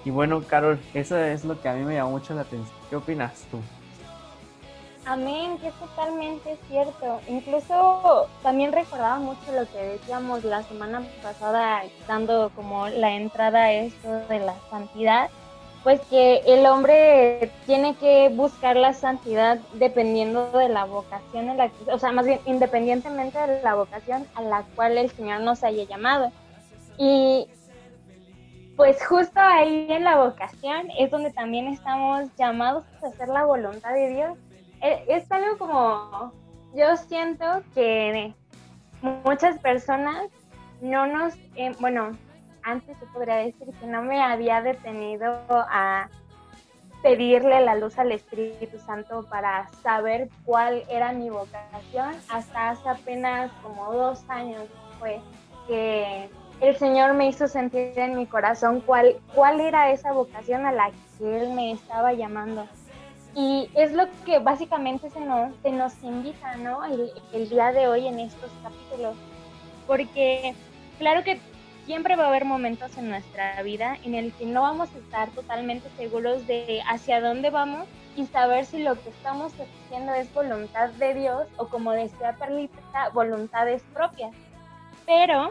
Y 0.06 0.10
bueno, 0.10 0.42
Carol, 0.48 0.80
eso 0.94 1.18
es 1.18 1.44
lo 1.44 1.62
que 1.62 1.68
a 1.68 1.74
mí 1.74 1.84
me 1.84 1.96
llamó 1.96 2.12
mucho 2.12 2.34
la 2.34 2.42
atención. 2.42 2.78
¿Qué 2.90 2.96
opinas 2.96 3.46
tú? 3.52 3.60
Amén, 5.06 5.58
que 5.58 5.68
es 5.68 5.74
totalmente 5.76 6.58
cierto. 6.68 7.20
Incluso 7.28 8.30
también 8.44 8.72
recordaba 8.72 9.20
mucho 9.20 9.52
lo 9.52 9.68
que 9.72 9.78
decíamos 9.78 10.44
la 10.44 10.64
semana 10.64 11.02
pasada, 11.22 11.82
dando 12.08 12.52
como 12.56 12.88
la 12.88 13.16
entrada 13.16 13.64
a 13.64 13.74
esto 13.74 14.08
de 14.30 14.40
la 14.40 14.56
santidad, 14.70 15.30
pues 15.84 16.02
que 16.10 16.42
el 16.46 16.66
hombre 16.66 17.52
tiene 17.66 17.96
que 17.96 18.30
buscar 18.30 18.76
la 18.76 18.94
santidad 18.94 19.60
dependiendo 19.74 20.52
de 20.52 20.70
la 20.70 20.86
vocación, 20.86 21.50
en 21.50 21.58
la 21.58 21.72
o 21.92 21.98
sea, 21.98 22.12
más 22.12 22.26
bien 22.26 22.40
independientemente 22.46 23.40
de 23.40 23.62
la 23.62 23.76
vocación 23.76 24.28
a 24.36 24.42
la 24.42 24.64
cual 24.76 24.98
el 24.98 25.10
Señor 25.12 25.42
nos 25.42 25.64
haya 25.64 25.84
llamado. 25.84 26.32
Y 26.98 27.48
pues 28.76 29.06
justo 29.06 29.40
ahí 29.40 29.88
en 29.90 30.04
la 30.04 30.18
vocación 30.18 30.90
es 30.98 31.12
donde 31.12 31.32
también 31.32 31.68
estamos 31.68 32.30
llamados 32.38 32.86
a 33.02 33.08
hacer 33.08 33.30
la 33.30 33.46
voluntad 33.46 33.94
de 33.94 34.10
Dios 34.10 34.38
eh, 34.82 35.04
es 35.10 35.30
algo 35.32 35.58
como, 35.58 36.32
yo 36.74 36.96
siento 36.96 37.46
que 37.74 38.34
muchas 39.02 39.58
personas 39.60 40.30
no 40.82 41.06
nos, 41.06 41.34
eh, 41.56 41.76
bueno, 41.80 42.18
antes 42.64 42.98
se 42.98 43.06
podría 43.08 43.36
decir 43.36 43.68
que 43.80 43.88
no 43.88 44.02
me 44.02 44.22
había 44.22 44.62
detenido 44.62 45.40
a 45.50 46.10
pedirle 47.02 47.62
la 47.62 47.76
luz 47.76 47.98
al 47.98 48.12
Espíritu 48.12 48.78
Santo 48.80 49.26
para 49.30 49.70
saber 49.82 50.30
cuál 50.46 50.84
era 50.90 51.14
mi 51.14 51.30
vocación. 51.30 52.14
Hasta 52.30 52.72
hace 52.72 52.90
apenas 52.90 53.52
como 53.64 53.94
dos 53.94 54.24
años 54.30 54.64
fue 55.00 55.22
que 55.68 56.30
el 56.62 56.76
Señor 56.76 57.14
me 57.14 57.28
hizo 57.28 57.48
sentir 57.48 57.94
en 57.96 58.18
mi 58.18 58.26
corazón 58.26 58.82
cuál, 58.82 59.16
cuál 59.34 59.62
era 59.62 59.92
esa 59.92 60.12
vocación 60.12 60.66
a 60.66 60.72
la 60.72 60.92
que 61.18 61.42
Él 61.42 61.54
me 61.54 61.72
estaba 61.72 62.14
llamando. 62.14 62.68
Y 63.36 63.70
es 63.76 63.94
lo 63.94 64.08
que 64.26 64.40
básicamente 64.40 65.10
se 65.10 65.22
nos, 65.22 65.56
se 65.62 65.72
nos 65.72 66.04
invita, 66.04 66.58
¿no? 66.58 66.84
El, 66.84 67.12
el 67.32 67.50
día 67.50 67.72
de 67.72 67.88
hoy 67.88 68.08
en 68.08 68.20
estos 68.20 68.52
capítulos. 68.62 69.16
Porque 69.88 70.54
claro 70.98 71.24
que 71.24 71.40
siempre 71.90 72.16
va 72.16 72.26
a 72.26 72.28
haber 72.28 72.46
momentos 72.46 72.96
en 73.00 73.10
nuestra 73.10 73.60
vida 73.64 73.98
en 74.06 74.14
el 74.14 74.32
que 74.34 74.46
no 74.46 74.62
vamos 74.62 74.94
a 74.94 75.00
estar 75.00 75.32
totalmente 75.32 75.90
seguros 75.98 76.46
de 76.46 76.84
hacia 76.88 77.20
dónde 77.20 77.50
vamos 77.50 77.88
y 78.16 78.28
saber 78.28 78.66
si 78.66 78.84
lo 78.84 78.94
que 78.94 79.10
estamos 79.10 79.54
haciendo 79.54 80.14
es 80.14 80.32
voluntad 80.32 80.90
de 80.90 81.16
Dios 81.16 81.48
o 81.58 81.68
como 81.68 81.92
decía 81.94 82.36
Perlita, 82.38 83.10
voluntades 83.12 83.82
propias. 83.92 84.36
Pero 85.08 85.50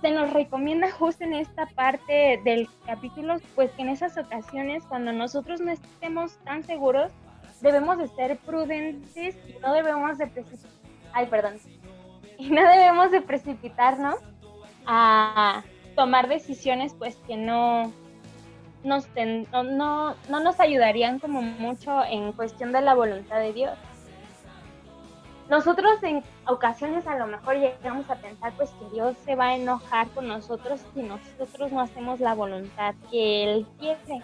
se 0.00 0.10
nos 0.12 0.32
recomienda 0.32 0.90
justo 0.92 1.24
en 1.24 1.34
esta 1.34 1.66
parte 1.66 2.40
del 2.42 2.66
capítulo, 2.86 3.36
pues 3.54 3.70
que 3.72 3.82
en 3.82 3.90
esas 3.90 4.16
ocasiones 4.16 4.82
cuando 4.84 5.12
nosotros 5.12 5.60
no 5.60 5.72
estemos 5.72 6.38
tan 6.38 6.64
seguros, 6.64 7.12
debemos 7.60 7.98
de 7.98 8.08
ser 8.08 8.38
prudentes 8.38 9.36
y 9.46 9.58
no 9.60 9.74
debemos 9.74 10.16
de 10.16 10.26
precipitar, 10.26 10.70
ay, 11.12 11.26
perdón, 11.26 11.58
y 12.38 12.48
no 12.48 12.62
debemos 12.66 13.10
de 13.10 13.20
precipitarnos 13.20 14.16
a 14.86 15.62
tomar 15.96 16.28
decisiones 16.28 16.94
pues 16.98 17.16
que 17.26 17.36
no 17.36 17.92
nos 18.82 19.06
no, 19.52 19.62
no, 19.62 20.14
no 20.28 20.40
nos 20.40 20.58
ayudarían 20.60 21.18
como 21.18 21.42
mucho 21.42 22.02
en 22.04 22.32
cuestión 22.32 22.72
de 22.72 22.80
la 22.80 22.94
voluntad 22.94 23.38
de 23.38 23.52
Dios 23.52 23.78
nosotros 25.50 26.00
en 26.04 26.22
ocasiones 26.46 27.08
a 27.08 27.18
lo 27.18 27.26
mejor 27.26 27.56
llegamos 27.56 28.08
a 28.08 28.14
pensar 28.14 28.52
pues 28.56 28.70
que 28.70 28.88
Dios 28.94 29.16
se 29.24 29.34
va 29.34 29.48
a 29.48 29.56
enojar 29.56 30.08
con 30.10 30.28
nosotros 30.28 30.80
si 30.94 31.02
nosotros 31.02 31.72
no 31.72 31.80
hacemos 31.80 32.20
la 32.20 32.34
voluntad 32.34 32.94
que 33.10 33.42
Él 33.42 33.66
quiere. 33.80 34.22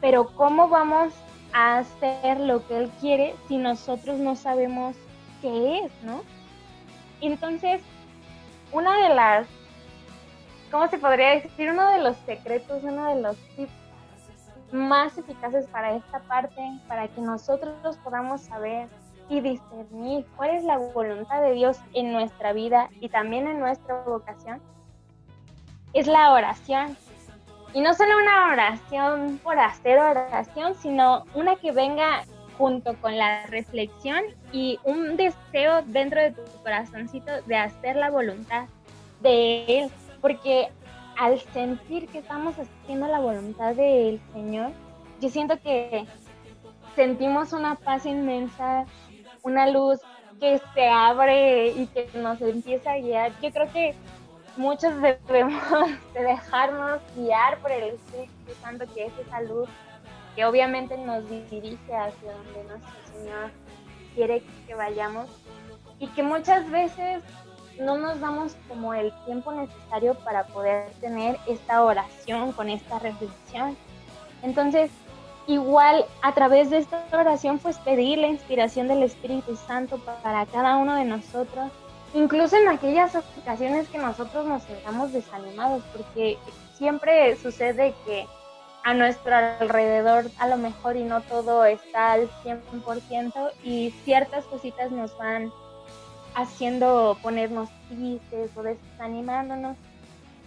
Pero 0.00 0.28
¿cómo 0.36 0.68
vamos 0.68 1.12
a 1.52 1.78
hacer 1.78 2.38
lo 2.38 2.64
que 2.68 2.78
Él 2.78 2.90
quiere 3.00 3.34
si 3.48 3.56
nosotros 3.56 4.20
no 4.20 4.36
sabemos 4.36 4.94
qué 5.42 5.80
es, 5.80 5.92
no? 6.04 6.22
Entonces, 7.20 7.82
una 8.70 9.08
de 9.08 9.12
las, 9.12 9.48
¿cómo 10.74 10.88
se 10.88 10.98
podría 10.98 11.30
decir? 11.36 11.70
Uno 11.70 11.88
de 11.88 12.00
los 12.00 12.16
secretos, 12.26 12.82
uno 12.82 13.14
de 13.14 13.22
los 13.22 13.36
tips 13.54 13.70
más 14.72 15.16
eficaces 15.16 15.68
para 15.68 15.94
esta 15.94 16.18
parte, 16.18 16.60
para 16.88 17.06
que 17.06 17.20
nosotros 17.20 17.96
podamos 18.02 18.40
saber 18.40 18.88
y 19.28 19.40
discernir 19.40 20.26
cuál 20.36 20.50
es 20.50 20.64
la 20.64 20.78
voluntad 20.78 21.42
de 21.42 21.52
Dios 21.52 21.78
en 21.92 22.12
nuestra 22.12 22.52
vida 22.52 22.90
y 23.00 23.08
también 23.08 23.46
en 23.46 23.60
nuestra 23.60 24.02
vocación, 24.02 24.60
es 25.92 26.08
la 26.08 26.32
oración. 26.32 26.96
Y 27.72 27.80
no 27.80 27.94
solo 27.94 28.18
una 28.18 28.52
oración 28.52 29.38
por 29.44 29.56
hacer 29.60 30.00
oración, 30.00 30.74
sino 30.74 31.24
una 31.34 31.54
que 31.54 31.70
venga 31.70 32.24
junto 32.58 32.96
con 33.00 33.16
la 33.16 33.46
reflexión 33.46 34.24
y 34.50 34.80
un 34.82 35.16
deseo 35.16 35.82
dentro 35.86 36.20
de 36.20 36.32
tu 36.32 36.42
corazoncito 36.64 37.30
de 37.46 37.58
hacer 37.58 37.94
la 37.94 38.10
voluntad 38.10 38.64
de 39.20 39.66
Él. 39.66 39.90
Porque 40.24 40.70
al 41.18 41.38
sentir 41.52 42.08
que 42.08 42.20
estamos 42.20 42.54
haciendo 42.58 43.06
la 43.08 43.20
voluntad 43.20 43.74
del 43.74 44.18
Señor, 44.32 44.70
yo 45.20 45.28
siento 45.28 45.60
que 45.60 46.06
sentimos 46.96 47.52
una 47.52 47.74
paz 47.74 48.06
inmensa, 48.06 48.86
una 49.42 49.68
luz 49.68 50.00
que 50.40 50.62
se 50.72 50.88
abre 50.88 51.72
y 51.72 51.86
que 51.88 52.08
nos 52.14 52.40
empieza 52.40 52.92
a 52.92 53.00
guiar. 53.00 53.32
Yo 53.42 53.52
creo 53.52 53.70
que 53.70 53.94
muchos 54.56 54.94
debemos 55.28 55.62
de 56.14 56.22
dejarnos 56.22 57.02
guiar 57.14 57.58
por 57.58 57.70
el 57.70 57.90
Espíritu 57.90 58.54
Santo, 58.62 58.86
que 58.94 59.04
es 59.04 59.12
esa 59.26 59.42
luz 59.42 59.68
que 60.34 60.46
obviamente 60.46 60.96
nos 60.96 61.28
dirige 61.28 61.94
hacia 61.94 62.32
donde 62.32 62.64
nuestro 62.64 63.12
Señor 63.12 63.50
quiere 64.14 64.42
que 64.66 64.74
vayamos 64.74 65.28
y 65.98 66.06
que 66.06 66.22
muchas 66.22 66.70
veces 66.70 67.22
no 67.78 67.96
nos 67.98 68.20
damos 68.20 68.56
como 68.68 68.94
el 68.94 69.12
tiempo 69.24 69.52
necesario 69.52 70.14
para 70.14 70.44
poder 70.44 70.90
tener 71.00 71.38
esta 71.46 71.82
oración 71.82 72.52
con 72.52 72.68
esta 72.70 72.98
reflexión. 72.98 73.76
Entonces, 74.42 74.90
igual 75.46 76.04
a 76.22 76.32
través 76.32 76.70
de 76.70 76.78
esta 76.78 77.04
oración 77.12 77.58
pues 77.58 77.78
pedir 77.78 78.18
la 78.18 78.28
inspiración 78.28 78.88
del 78.88 79.02
Espíritu 79.02 79.56
Santo 79.56 79.98
para 80.22 80.46
cada 80.46 80.76
uno 80.76 80.94
de 80.96 81.04
nosotros, 81.04 81.70
incluso 82.14 82.56
en 82.56 82.68
aquellas 82.68 83.14
ocasiones 83.40 83.88
que 83.88 83.98
nosotros 83.98 84.46
nos 84.46 84.62
sentamos 84.62 85.12
desanimados, 85.12 85.82
porque 85.94 86.38
siempre 86.76 87.36
sucede 87.36 87.94
que 88.06 88.26
a 88.84 88.92
nuestro 88.92 89.34
alrededor 89.34 90.30
a 90.38 90.46
lo 90.46 90.58
mejor 90.58 90.96
y 90.96 91.04
no 91.04 91.22
todo 91.22 91.64
está 91.64 92.12
al 92.12 92.28
100% 92.44 93.52
y 93.62 93.94
ciertas 94.04 94.44
cositas 94.44 94.90
nos 94.90 95.16
van 95.16 95.50
haciendo 96.34 97.18
ponernos 97.22 97.68
tristes 97.88 98.50
o 98.56 98.62
desanimándonos 98.62 99.76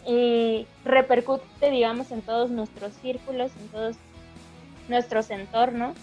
y 0.05 0.67
repercute 0.85 1.69
digamos 1.69 2.11
en 2.11 2.21
todos 2.21 2.49
nuestros 2.49 2.93
círculos, 2.93 3.51
en 3.61 3.67
todos 3.69 3.95
nuestros 4.87 5.29
entornos, 5.29 5.95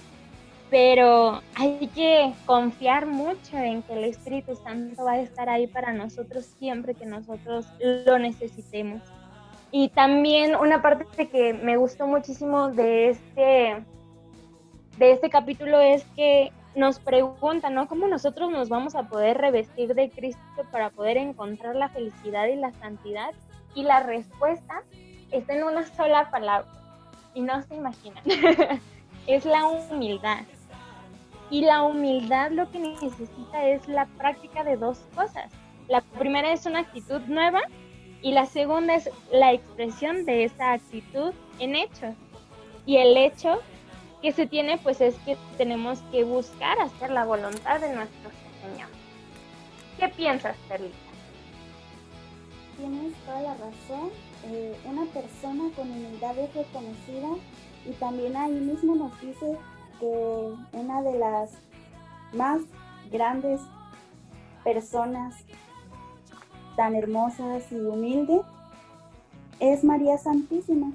pero 0.71 1.41
hay 1.55 1.89
que 1.95 2.33
confiar 2.47 3.07
mucho 3.07 3.57
en 3.57 3.83
que 3.83 3.95
el 3.95 4.05
Espíritu 4.05 4.57
Santo 4.57 5.05
va 5.05 5.13
a 5.13 5.21
estar 5.21 5.49
ahí 5.49 5.67
para 5.67 5.93
nosotros 5.93 6.45
siempre 6.59 6.95
que 6.95 7.07
nosotros 7.07 7.67
lo 7.81 8.19
necesitemos. 8.19 9.03
Y 9.71 9.89
también 9.89 10.55
una 10.55 10.83
parte 10.83 11.29
que 11.29 11.53
me 11.53 11.77
gustó 11.77 12.07
muchísimo 12.07 12.69
de 12.69 13.11
este, 13.11 13.85
de 14.99 15.13
este 15.13 15.31
capítulo 15.31 15.81
es 15.81 16.05
que 16.17 16.53
nos 16.75 16.99
pregunta, 16.99 17.71
¿no? 17.71 17.87
¿Cómo 17.87 18.09
nosotros 18.09 18.51
nos 18.51 18.69
vamos 18.69 18.95
a 18.95 19.05
poder 19.05 19.39
revestir 19.39 19.95
de 19.95 20.11
Cristo 20.11 20.41
para 20.71 20.91
poder 20.91 21.17
encontrar 21.17 21.77
la 21.77 21.89
felicidad 21.89 22.47
y 22.47 22.57
la 22.57 22.73
santidad? 22.73 23.31
Y 23.75 23.83
la 23.85 24.01
respuesta 24.01 24.83
está 25.31 25.55
en 25.55 25.65
una 25.65 25.87
sola 25.87 26.31
palabra, 26.31 26.69
y 27.35 27.41
no 27.41 27.63
se 27.63 27.75
imaginan. 27.75 28.23
es 29.27 29.45
la 29.45 29.67
humildad. 29.67 30.45
Y 31.51 31.63
la 31.63 31.83
humildad 31.83 32.51
lo 32.51 32.71
que 32.71 32.79
necesita 32.79 33.67
es 33.67 33.87
la 33.89 34.07
práctica 34.07 34.65
de 34.65 34.77
dos 34.77 34.99
cosas. 35.15 35.53
La 35.89 36.01
primera 36.01 36.53
es 36.53 36.67
una 36.67 36.81
actitud 36.81 37.21
nueva 37.27 37.61
y 38.23 38.33
la 38.33 38.47
segunda 38.47 38.95
es 38.95 39.11
la 39.31 39.53
expresión 39.53 40.25
de 40.25 40.45
esa 40.45 40.73
actitud 40.73 41.33
en 41.59 41.77
hechos. 41.77 42.15
Y 42.87 42.97
el 42.97 43.17
hecho 43.17 43.61
que 44.25 44.33
se 44.33 44.47
tiene 44.47 44.79
pues 44.79 45.03
es 45.03 45.15
que 45.27 45.37
tenemos 45.59 45.99
que 46.11 46.25
buscar 46.25 46.81
hacer 46.81 47.11
la 47.11 47.27
voluntad 47.27 47.79
de 47.79 47.95
nuestro 47.95 48.31
Señor. 48.63 48.89
¿Qué 49.99 50.09
piensas, 50.09 50.57
Perlita? 50.67 50.97
Tienes 52.79 53.13
toda 53.27 53.43
la 53.43 53.53
razón. 53.53 54.09
Eh, 54.47 54.75
una 54.87 55.05
persona 55.13 55.65
con 55.77 55.91
humildad 55.91 56.39
es 56.39 56.55
reconocida 56.55 57.29
y 57.85 57.91
también 58.01 58.35
ahí 58.35 58.53
mismo 58.53 58.95
nos 58.95 59.21
dice 59.21 59.59
que 60.01 60.55
una 60.73 61.03
de 61.03 61.19
las 61.19 61.51
más 62.33 62.63
grandes 63.13 63.61
personas 64.65 65.35
tan 66.77 66.95
hermosas 66.95 67.71
y 67.71 67.75
humildes 67.75 68.41
es 69.61 69.85
María 69.85 70.17
Santísima, 70.17 70.93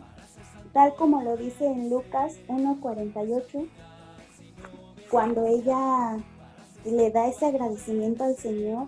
tal 0.79 0.95
como 0.95 1.21
lo 1.21 1.35
dice 1.35 1.65
en 1.65 1.89
Lucas 1.89 2.39
1.48, 2.47 3.67
cuando 5.11 5.45
ella 5.45 6.17
le 6.85 7.11
da 7.11 7.27
ese 7.27 7.47
agradecimiento 7.47 8.23
al 8.23 8.37
Señor 8.37 8.87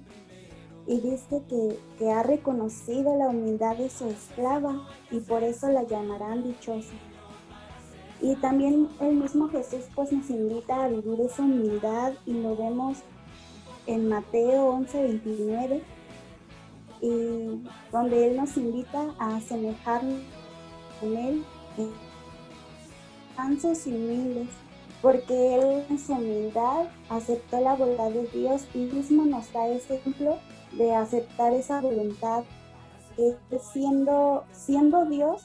y 0.88 1.02
dice 1.02 1.42
que, 1.50 1.78
que, 2.00 2.10
ha 2.10 2.24
reconocido 2.24 3.18
la 3.18 3.28
humildad 3.28 3.76
de 3.76 3.90
su 3.90 4.08
esclava 4.08 4.88
y 5.12 5.20
por 5.20 5.44
eso 5.44 5.68
la 5.68 5.84
llamarán 5.84 6.44
dichosa. 6.44 6.94
Y 8.22 8.38
también 8.38 8.88
el 9.02 9.16
mismo 9.16 9.50
Jesús 9.50 9.84
pues 9.94 10.14
nos 10.14 10.30
invita 10.30 10.86
a 10.86 10.88
vivir 10.88 11.20
esa 11.20 11.44
humildad 11.44 12.14
y 12.26 12.36
lo 12.36 12.56
vemos 12.56 13.00
en 13.86 14.08
Mateo 14.08 14.72
11:29 14.78 15.82
y 17.02 17.64
donde 17.92 18.28
Él 18.28 18.38
nos 18.38 18.56
invita 18.56 19.14
a 19.20 19.36
asemejarnos 19.36 20.22
con 21.02 21.18
Él 21.18 21.44
mansos 23.38 23.88
y 23.88 23.94
humildes, 23.94 24.50
porque 25.02 25.56
Él 25.56 25.86
en 25.90 26.00
su 26.00 26.14
humildad 26.14 26.88
aceptó 27.10 27.60
la 27.60 27.76
voluntad 27.76 28.12
de 28.12 28.28
Dios 28.28 28.68
y 28.74 28.80
mismo 28.80 29.26
nos 29.26 29.52
da 29.52 29.68
ese 29.68 29.96
ejemplo 29.96 30.38
de 30.74 30.94
aceptar 30.94 31.54
esa 31.54 31.82
voluntad, 31.82 32.44
que 33.16 33.60
siendo, 33.60 34.46
siendo 34.52 35.06
Dios 35.06 35.44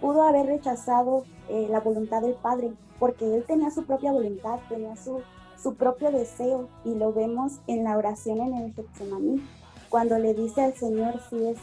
pudo 0.00 0.22
haber 0.22 0.46
rechazado 0.46 1.24
eh, 1.48 1.66
la 1.68 1.80
voluntad 1.80 2.22
del 2.22 2.34
Padre, 2.34 2.72
porque 2.98 3.34
Él 3.34 3.44
tenía 3.46 3.70
su 3.70 3.84
propia 3.84 4.12
voluntad, 4.12 4.60
tenía 4.68 4.96
su, 4.96 5.20
su 5.60 5.74
propio 5.74 6.10
deseo, 6.10 6.68
y 6.84 6.94
lo 6.94 7.12
vemos 7.12 7.60
en 7.66 7.84
la 7.84 7.96
oración 7.96 8.40
en 8.40 8.54
el 8.54 8.74
Getsemaní 8.74 9.42
cuando 9.88 10.18
le 10.18 10.34
dice 10.34 10.62
al 10.62 10.74
Señor, 10.74 11.20
si 11.30 11.46
es, 11.46 11.58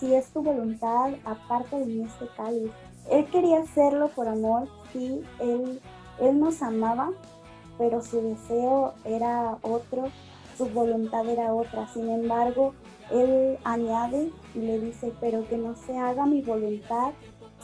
si 0.00 0.14
es 0.14 0.28
tu 0.28 0.42
voluntad, 0.42 1.12
aparte 1.24 1.78
de 1.78 1.86
mí 1.86 2.02
este 2.04 2.26
cáliz. 2.36 2.70
Él 3.10 3.26
quería 3.30 3.60
hacerlo 3.60 4.08
por 4.08 4.28
amor, 4.28 4.68
sí, 4.92 5.22
él, 5.40 5.80
él 6.20 6.40
nos 6.40 6.62
amaba, 6.62 7.10
pero 7.78 8.02
su 8.02 8.20
deseo 8.20 8.94
era 9.04 9.58
otro, 9.62 10.08
su 10.56 10.66
voluntad 10.66 11.28
era 11.28 11.54
otra. 11.54 11.86
Sin 11.88 12.08
embargo, 12.08 12.74
él 13.10 13.58
añade 13.64 14.30
y 14.54 14.58
le 14.58 14.80
dice, 14.80 15.12
pero 15.20 15.46
que 15.48 15.56
no 15.56 15.76
se 15.76 15.96
haga 15.96 16.26
mi 16.26 16.42
voluntad, 16.42 17.12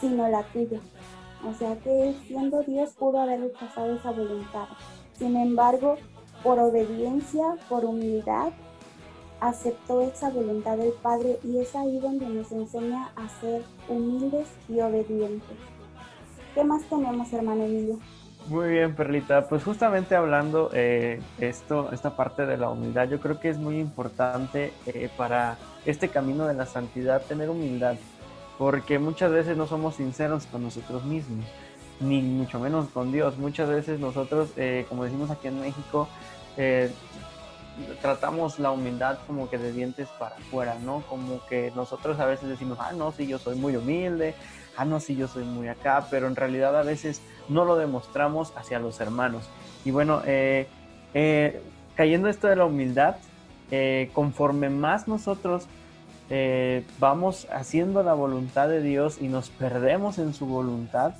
sino 0.01 0.29
la 0.29 0.43
tuya. 0.45 0.81
O 1.49 1.55
sea 1.55 1.77
que 1.77 2.15
siendo 2.27 2.63
Dios 2.63 2.91
pudo 2.91 3.21
haber 3.21 3.41
rechazado 3.41 3.97
esa 3.97 4.13
voluntad. 4.13 4.69
Sin 5.19 5.37
embargo, 5.37 5.97
por 6.43 6.59
obediencia, 6.59 7.57
por 7.69 7.85
humildad, 7.85 8.53
aceptó 9.43 10.01
esa 10.03 10.31
voluntad 10.31 10.77
del 10.77 10.93
Padre 11.03 11.39
y 11.43 11.59
es 11.59 11.75
ahí 11.75 11.99
donde 11.99 12.27
nos 12.27 12.53
enseña 12.53 13.11
a 13.17 13.29
ser 13.41 13.63
humildes 13.89 14.47
y 14.69 14.81
obedientes. 14.81 15.59
¿Qué 16.55 16.63
más 16.63 16.83
tenemos, 16.85 17.33
hermano 17.33 17.65
Emilio? 17.65 17.99
Muy 18.47 18.69
bien, 18.69 18.95
Perlita. 18.95 19.49
Pues 19.49 19.65
justamente 19.65 20.15
hablando 20.15 20.71
eh, 20.73 21.21
esto, 21.41 21.91
esta 21.93 22.15
parte 22.17 22.47
de 22.47 22.57
la 22.57 22.71
humildad, 22.71 23.09
yo 23.09 23.21
creo 23.21 23.41
que 23.41 23.49
es 23.49 23.59
muy 23.59 23.81
importante 23.81 24.73
eh, 24.87 25.11
para 25.17 25.59
este 25.87 26.09
camino 26.09 26.47
de 26.47 26.55
la 26.55 26.67
santidad 26.67 27.23
tener 27.23 27.51
humildad, 27.51 27.97
porque 28.59 29.01
muchas 29.01 29.33
veces 29.33 29.57
no 29.57 29.67
somos 29.67 29.97
sinceros 29.97 30.47
con 30.47 30.63
nosotros 30.63 31.05
mismos, 31.05 31.45
ni 31.99 32.23
mucho 32.23 32.61
menos 32.61 32.89
con 32.91 33.11
Dios. 33.11 33.39
Muchas 33.39 33.69
veces 33.69 33.99
nosotros, 33.99 34.51
eh, 34.57 34.87
como 34.89 35.03
decimos 35.03 35.31
aquí 35.31 35.49
en 35.49 35.61
México, 35.61 36.09
tratamos 38.01 38.59
la 38.59 38.71
humildad 38.71 39.19
como 39.27 39.49
que 39.49 39.59
de 39.59 39.73
dientes 39.73 40.09
para 40.19 40.37
afuera, 40.37 40.77
¿no? 40.85 41.03
Como 41.09 41.45
que 41.47 41.73
nosotros 41.75 42.19
a 42.21 42.27
veces 42.27 42.49
decimos, 42.49 42.79
ah, 42.81 42.93
no, 42.93 43.13
sí, 43.13 43.27
yo 43.27 43.39
soy 43.39 43.57
muy 43.57 43.77
humilde, 43.77 44.35
ah, 44.77 44.85
no, 44.85 45.01
sí, 45.01 45.17
yo 45.17 45.29
soy 45.29 45.45
muy 45.45 45.69
acá, 45.69 46.07
pero 46.11 46.27
en 46.27 46.37
realidad 46.37 46.77
a 46.79 46.83
veces 46.83 47.23
no 47.49 47.65
lo 47.65 47.77
demostramos 47.77 48.53
hacia 48.57 48.79
los 48.79 49.01
hermanos. 49.01 49.49
Y 49.85 49.91
bueno, 49.91 50.23
eh, 50.27 50.69
eh, 51.15 51.63
cayendo 51.95 52.29
esto 52.29 52.47
de 52.47 52.57
la 52.57 52.65
humildad, 52.65 53.17
eh, 53.71 54.11
conforme 54.13 54.71
más 54.71 55.09
nosotros 55.09 55.67
vamos 56.99 57.47
haciendo 57.53 58.03
la 58.03 58.15
voluntad 58.15 58.67
de 58.67 58.81
Dios 58.81 59.19
y 59.21 59.29
nos 59.29 59.51
perdemos 59.51 60.17
en 60.17 60.33
su 60.33 60.47
voluntad, 60.47 61.13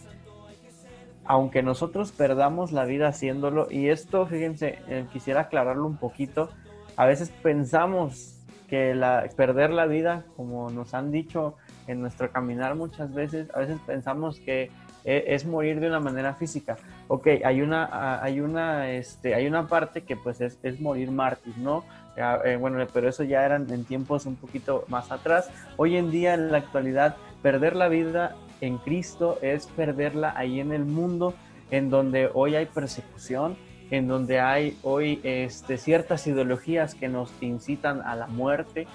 aunque 1.25 1.63
nosotros 1.63 2.13
perdamos 2.13 2.73
la 2.73 2.85
vida 2.85 3.09
haciéndolo, 3.09 3.69
y 3.71 3.89
esto, 3.89 4.27
fíjense, 4.27 4.79
eh, 4.89 5.07
quisiera 5.13 5.43
aclararlo 5.43 5.87
un 5.87 5.97
poquito, 5.97 6.51
a 6.97 7.07
veces 7.07 7.31
pensamos 7.43 8.39
que 8.69 8.95
la, 8.95 9.29
perder 9.37 9.71
la 9.71 9.87
vida, 9.87 10.25
como 10.37 10.71
nos 10.71 10.95
han 10.95 11.11
dicho 11.11 11.57
en 11.87 12.01
nuestro 12.01 12.31
caminar 12.31 12.75
muchas 12.75 13.13
veces, 13.13 13.49
a 13.55 13.61
veces 13.61 13.79
pensamos 13.87 14.41
que 14.41 14.71
eh, 15.05 15.25
es 15.29 15.45
morir 15.45 15.81
de 15.81 15.89
una 15.89 16.01
manera 16.01 16.35
física. 16.35 16.77
Ok, 17.09 17.27
hay 17.45 17.61
una, 17.61 18.23
hay 18.23 18.41
una, 18.41 18.91
este, 18.91 19.35
hay 19.35 19.47
una 19.47 19.67
parte 19.69 20.05
que 20.05 20.17
pues 20.17 20.41
es, 20.41 20.59
es 20.63 20.81
morir 20.81 21.11
mártir, 21.11 21.57
¿no? 21.59 21.85
Eh, 22.17 22.57
bueno, 22.61 22.79
pero 22.93 23.09
eso 23.09 23.25
ya 23.25 23.45
eran 23.45 23.71
en 23.71 23.85
tiempos 23.85 24.27
un 24.27 24.37
poquito 24.37 24.85
más 24.89 25.11
atrás. 25.11 25.51
Hoy 25.77 25.97
en 25.97 26.11
día, 26.11 26.35
en 26.35 26.53
la 26.53 26.59
actualidad, 26.59 27.17
perder 27.43 27.75
la 27.75 27.89
vida 27.89 28.37
en 28.63 28.79
Cristo 28.79 29.39
es 29.43 29.67
perderla 29.67 30.33
ahí 30.37 30.61
en 30.61 30.73
el 30.73 30.85
mundo, 30.85 31.35
en 31.71 31.91
donde 31.91 32.31
hoy 32.33 32.55
hay 32.55 32.67
persecución, 32.67 33.57
en 33.91 34.09
donde 34.09 34.41
hay 34.41 34.79
hoy 34.83 35.21
este, 35.25 35.77
ciertas 35.77 36.27
ideologías 36.27 36.95
que 36.95 37.09
nos 37.09 37.31
incitan 37.43 38.01
a 38.03 38.17
la 38.17 38.29
muerte. 38.29 38.87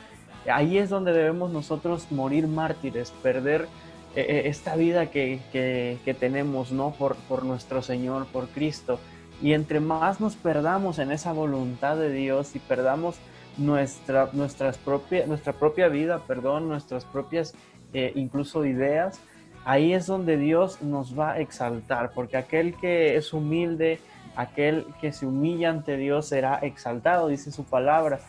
Ahí 0.49 0.77
es 0.77 0.89
donde 0.89 1.11
debemos 1.11 1.51
nosotros 1.51 2.11
morir 2.11 2.47
mártires, 2.47 3.11
perder 3.21 3.67
eh, 4.15 4.25
eh, 4.27 4.41
esta 4.45 4.75
vida 4.77 5.11
que, 5.11 5.41
que, 5.51 6.13
tenemos, 6.13 6.71
¿no? 6.71 6.91
Por, 6.91 7.17
por 7.27 7.43
nuestro 7.43 7.81
Señor, 7.81 8.25
por 8.27 8.47
Cristo. 8.47 8.99
Y 9.41 9.51
entre 9.51 9.81
más 9.81 10.21
nos 10.21 10.35
perdamos 10.35 10.97
en 10.97 11.11
esa 11.11 11.33
voluntad 11.33 11.97
de 11.97 12.11
Dios 12.11 12.55
y 12.55 12.59
perdamos 12.59 13.17
nuestra, 13.57 14.29
nuestras 14.31 14.77
propia, 14.77 15.27
nuestra 15.27 15.51
propia 15.51 15.89
vida, 15.89 16.23
perdón, 16.25 16.69
nuestras 16.69 17.03
propias 17.05 17.53
eh, 17.93 18.11
incluso 18.15 18.65
ideas, 18.65 19.19
ahí 19.65 19.93
es 19.93 20.07
donde 20.07 20.37
Dios 20.37 20.81
nos 20.81 21.17
va 21.17 21.33
a 21.33 21.39
exaltar, 21.39 22.11
porque 22.13 22.37
aquel 22.37 22.75
que 22.75 23.15
es 23.15 23.33
humilde, 23.33 23.99
aquel 24.35 24.85
que 25.01 25.11
se 25.11 25.25
humilla 25.25 25.69
ante 25.69 25.97
Dios 25.97 26.27
será 26.27 26.55
exaltado, 26.59 27.27
dice 27.27 27.51
su 27.51 27.65
palabra. 27.65 28.19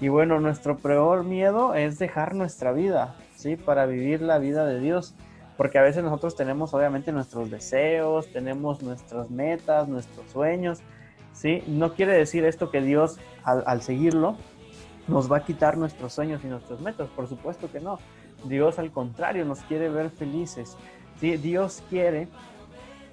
Y 0.00 0.08
bueno, 0.08 0.40
nuestro 0.40 0.76
peor 0.76 1.22
miedo 1.22 1.74
es 1.74 1.98
dejar 1.98 2.34
nuestra 2.34 2.72
vida, 2.72 3.14
¿sí? 3.36 3.56
Para 3.56 3.86
vivir 3.86 4.20
la 4.20 4.38
vida 4.38 4.66
de 4.66 4.80
Dios. 4.80 5.14
Porque 5.56 5.78
a 5.78 5.82
veces 5.82 6.02
nosotros 6.02 6.34
tenemos 6.34 6.74
obviamente 6.74 7.12
nuestros 7.12 7.50
deseos, 7.50 8.26
tenemos 8.32 8.82
nuestras 8.82 9.30
metas, 9.30 9.86
nuestros 9.86 10.28
sueños, 10.30 10.80
¿sí? 11.32 11.62
No 11.68 11.94
quiere 11.94 12.14
decir 12.14 12.44
esto 12.44 12.70
que 12.70 12.80
Dios 12.80 13.20
al, 13.44 13.82
seguirlo 13.82 14.36
nos 15.06 15.30
va 15.30 15.38
a 15.38 15.44
quitar 15.44 15.76
nuestros 15.76 16.12
sueños 16.12 16.42
y 16.44 16.48
nuestras 16.48 16.80
metas, 16.80 17.08
por 17.10 17.28
supuesto 17.28 17.70
que 17.70 17.80
no. 17.80 17.98
Dios 18.44 18.78
al 18.78 18.90
contrario 18.90 19.44
nos 19.44 19.60
quiere 19.60 19.88
ver 19.88 20.10
felices. 20.10 20.76
Dios 21.20 21.82
quiere, 21.88 22.28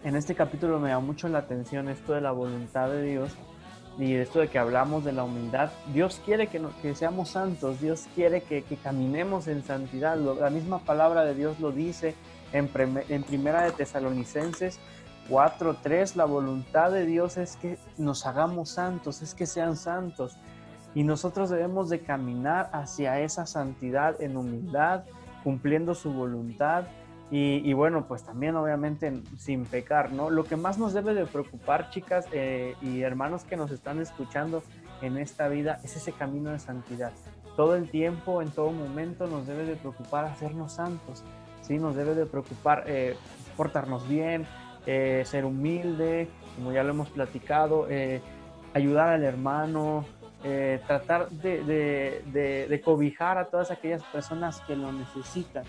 en 0.03 0.15
este 0.15 0.33
capítulo 0.33 0.79
me 0.79 0.89
da 0.89 0.99
mucho 0.99 1.27
la 1.27 1.39
atención 1.39 1.89
esto 1.89 2.13
de 2.13 2.21
la 2.21 2.31
voluntad 2.31 2.89
de 2.89 3.03
Dios 3.03 3.35
y 3.99 4.15
esto 4.15 4.39
de 4.39 4.47
que 4.47 4.57
hablamos 4.57 5.05
de 5.05 5.11
la 5.11 5.23
humildad. 5.23 5.69
Dios 5.93 6.21
quiere 6.25 6.47
que, 6.47 6.61
que 6.81 6.95
seamos 6.95 7.29
santos, 7.29 7.79
Dios 7.81 8.07
quiere 8.15 8.41
que, 8.41 8.63
caminemos 8.81 9.47
en 9.47 9.63
santidad. 9.63 10.17
la 10.17 10.49
misma 10.49 10.79
palabra 10.79 11.23
de 11.23 11.35
Dios 11.35 11.59
lo 11.59 11.71
dice 11.71 12.15
en, 12.51 12.69
en 13.09 13.23
Primera 13.23 13.61
de 13.61 13.71
Tesalonicenses 13.71 14.79
4.3, 15.29 16.15
la 16.15 16.25
voluntad 16.25 16.91
de 16.91 17.05
Dios 17.05 17.37
es 17.37 17.55
que 17.57 17.77
nos 17.97 18.25
hagamos 18.25 18.69
santos, 18.69 19.21
es 19.21 19.35
que 19.35 19.45
sean 19.45 19.77
santos. 19.77 20.37
Y 20.95 21.03
nosotros 21.03 21.51
debemos 21.51 21.89
de 21.89 21.99
caminar 21.99 22.69
hacia 22.73 23.19
esa 23.19 23.45
santidad 23.45 24.19
en 24.21 24.35
humildad, 24.35 25.03
cumpliendo 25.43 25.95
su 25.95 26.11
voluntad 26.11 26.85
y, 27.31 27.73
bueno, 27.73 28.07
pues 28.07 28.23
también 28.23 28.55
obviamente 28.55 29.21
sin 29.37 29.65
pecar, 29.65 30.11
¿no? 30.11 30.31
Lo 30.31 30.45
que 30.45 30.55
más 30.55 30.79
nos 30.79 30.93
debe 30.93 31.13
de 31.13 31.27
preocupar, 31.27 31.91
chicas 31.91 32.25
eh, 32.31 32.73
y 32.81 33.01
hermanos 33.01 33.43
que 33.43 33.55
nos 33.55 33.69
están 33.69 34.01
escuchando 34.01 34.63
en 35.03 35.15
esta 35.17 35.47
vida, 35.47 35.79
es 35.83 35.95
ese 35.95 36.11
camino 36.11 36.49
de 36.49 36.57
santidad. 36.57 37.11
Todo 37.55 37.75
el 37.75 37.87
tiempo, 37.91 38.41
en 38.41 38.49
todo 38.49 38.71
momento, 38.71 39.27
nos 39.27 39.45
debe 39.45 39.65
de 39.65 39.75
preocupar 39.75 40.25
hacernos 40.25 40.73
santos, 40.73 41.23
¿sí? 41.61 41.77
Nos 41.77 41.95
debe 41.95 42.15
de 42.15 42.25
preocupar 42.25 42.85
eh, 42.87 43.15
portarnos 43.55 44.07
bien, 44.07 44.47
eh, 44.87 45.21
ser 45.25 45.45
humilde, 45.45 46.29
como 46.55 46.71
ya 46.71 46.83
lo 46.83 46.91
hemos 46.91 47.09
platicado, 47.09 47.87
eh, 47.89 48.21
ayudar 48.73 49.09
al 49.09 49.23
hermano, 49.23 50.05
eh, 50.43 50.79
tratar 50.87 51.29
de, 51.29 52.81
cobijar 52.83 53.37
a 53.37 53.45
todas 53.45 53.71
aquellas 53.71 54.03
personas 54.03 54.61
que 54.61 54.75
lo 54.75 54.91
necesitan. 54.91 55.63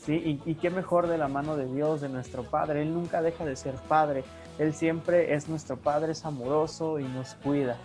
¿sí? 0.00 0.40
Y, 0.44 0.50
y, 0.50 0.54
qué 0.56 0.70
mejor 0.70 1.06
de 1.06 1.18
la 1.18 1.28
mano 1.28 1.56
de 1.56 1.66
Dios, 1.66 2.00
de 2.00 2.08
nuestro 2.08 2.42
Padre. 2.42 2.82
Él 2.82 2.92
nunca 2.92 3.22
deja 3.22 3.44
de 3.44 3.56
ser 3.56 3.74
Padre. 3.88 4.24
Él 4.58 4.74
siempre 4.74 5.34
es 5.34 5.48
nuestro 5.48 5.76
Padre, 5.76 6.12
es 6.12 6.24
amoroso 6.24 6.98
y 6.98 7.04
nos 7.04 7.34
cuida. 7.36 7.76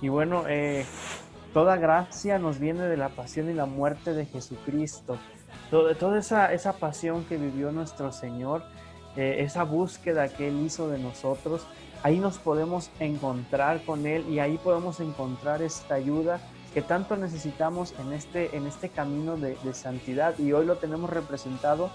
Y 0.00 0.08
bueno, 0.08 0.44
toda 1.52 1.76
gracia 1.76 2.38
nos 2.38 2.58
viene 2.58 2.82
de 2.82 2.96
la 2.96 3.08
pasión 3.08 3.50
y 3.50 3.54
la 3.54 3.66
muerte 3.66 4.12
de 4.12 4.26
Jesucristo. 4.26 5.18
Toda, 5.70 6.18
esa 6.52 6.72
pasión 6.74 7.24
que 7.24 7.36
vivió 7.36 7.72
nuestro 7.72 8.12
Señor, 8.12 8.62
eh, 9.16 9.36
esa 9.40 9.64
búsqueda 9.64 10.28
que 10.28 10.48
Él 10.48 10.60
hizo 10.64 10.88
de 10.88 10.98
nosotros, 10.98 11.66
ahí 12.02 12.18
nos 12.18 12.38
podemos 12.38 12.90
encontrar 13.00 13.82
con 13.84 14.06
Él 14.06 14.28
y 14.28 14.38
ahí 14.38 14.58
podemos 14.58 15.00
encontrar 15.00 15.62
esta 15.62 15.94
ayuda 15.94 16.40
que 16.74 16.82
tanto 16.82 17.16
necesitamos 17.16 17.94
en 17.98 18.12
este, 18.12 18.56
en 18.56 18.66
este 18.66 18.88
camino 18.88 19.36
de, 19.36 19.56
santidad 19.72 20.38
y 20.38 20.52
hoy 20.52 20.66
lo 20.66 20.76
tenemos 20.76 21.10
representado 21.10 21.90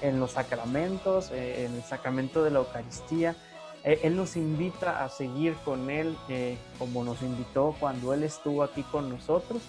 en 0.00 0.20
los 0.20 0.32
sacramentos, 0.32 1.30
eh, 1.32 1.64
en 1.64 1.74
el 1.74 1.82
sacramento 1.82 2.44
de 2.44 2.50
la 2.50 2.58
Eucaristía. 2.60 3.34
Eh, 3.84 4.00
él 4.02 4.16
nos 4.16 4.36
invita 4.36 5.04
a 5.04 5.08
seguir 5.08 5.54
con 5.64 5.88
Él 5.90 6.16
como 6.78 7.04
nos 7.04 7.22
invitó 7.22 7.74
cuando 7.80 8.12
Él 8.12 8.22
estuvo 8.22 8.62
aquí 8.62 8.82
con 8.82 9.08
nosotros 9.08 9.62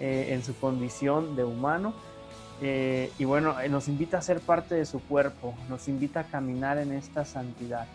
en 0.00 0.42
su 0.42 0.56
condición 0.56 1.36
de 1.36 1.44
humano 1.44 1.94
eh, 2.60 3.10
y 3.18 3.24
bueno, 3.24 3.60
eh, 3.60 3.68
nos 3.68 3.88
invita 3.88 4.18
a 4.18 4.22
ser 4.22 4.40
parte 4.40 4.74
de 4.74 4.86
su 4.86 5.00
cuerpo, 5.00 5.54
nos 5.68 5.88
invita 5.88 6.20
a 6.20 6.24
caminar 6.24 6.78
en 6.78 6.92
esta 6.92 7.24
santidad. 7.24 7.86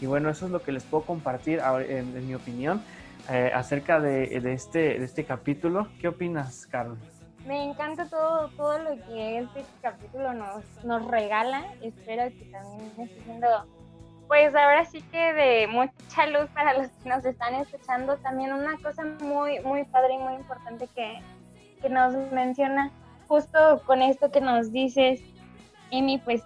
Y 0.00 0.06
bueno, 0.06 0.28
eso 0.28 0.46
es 0.46 0.52
lo 0.52 0.62
que 0.62 0.72
les 0.72 0.84
puedo 0.84 1.04
compartir 1.04 1.60
en, 1.88 2.26
mi 2.26 2.34
opinión 2.34 2.82
eh, 3.30 3.50
acerca 3.54 4.00
de, 4.00 4.24
este, 4.52 4.98
de 4.98 5.04
este 5.04 5.24
capítulo. 5.24 5.88
¿Qué 6.00 6.08
opinas, 6.08 6.66
Carlos? 6.66 6.98
Me 7.46 7.62
encanta 7.64 8.08
todo, 8.08 8.48
todo 8.56 8.78
lo 8.78 8.96
que 9.06 9.38
este 9.38 9.64
capítulo 9.80 10.34
nos, 10.34 10.64
nos 10.84 11.06
regala. 11.06 11.64
Espero 11.80 12.28
que 12.36 12.44
también 12.46 12.90
esté 12.98 13.22
siendo, 13.22 13.46
pues 14.26 14.54
ahora 14.54 14.84
sí 14.84 15.00
que 15.00 15.32
de 15.32 15.66
mucha 15.68 16.26
luz 16.26 16.50
para 16.52 16.76
los 16.76 16.88
que 16.88 17.08
nos 17.08 17.24
están 17.24 17.54
escuchando. 17.54 18.16
También 18.16 18.52
una 18.52 18.76
cosa 18.82 19.04
muy, 19.20 19.60
muy 19.60 19.84
padre 19.84 20.14
y 20.14 20.18
muy 20.18 20.34
importante 20.34 20.88
que, 20.94 21.20
que 21.80 21.88
nos 21.88 22.14
menciona 22.32 22.90
justo 23.28 23.82
con 23.86 24.02
esto 24.02 24.30
que 24.30 24.40
nos 24.40 24.72
dices, 24.72 25.20
Emi, 25.90 26.18
pues 26.18 26.42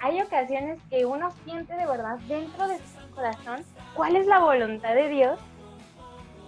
hay 0.00 0.20
ocasiones 0.20 0.78
que 0.90 1.06
uno 1.06 1.30
siente 1.44 1.74
de 1.74 1.86
verdad 1.86 2.18
dentro 2.28 2.68
de 2.68 2.78
su 2.78 3.14
corazón 3.14 3.64
cuál 3.94 4.16
es 4.16 4.26
la 4.26 4.40
voluntad 4.40 4.94
de 4.94 5.08
Dios. 5.08 5.38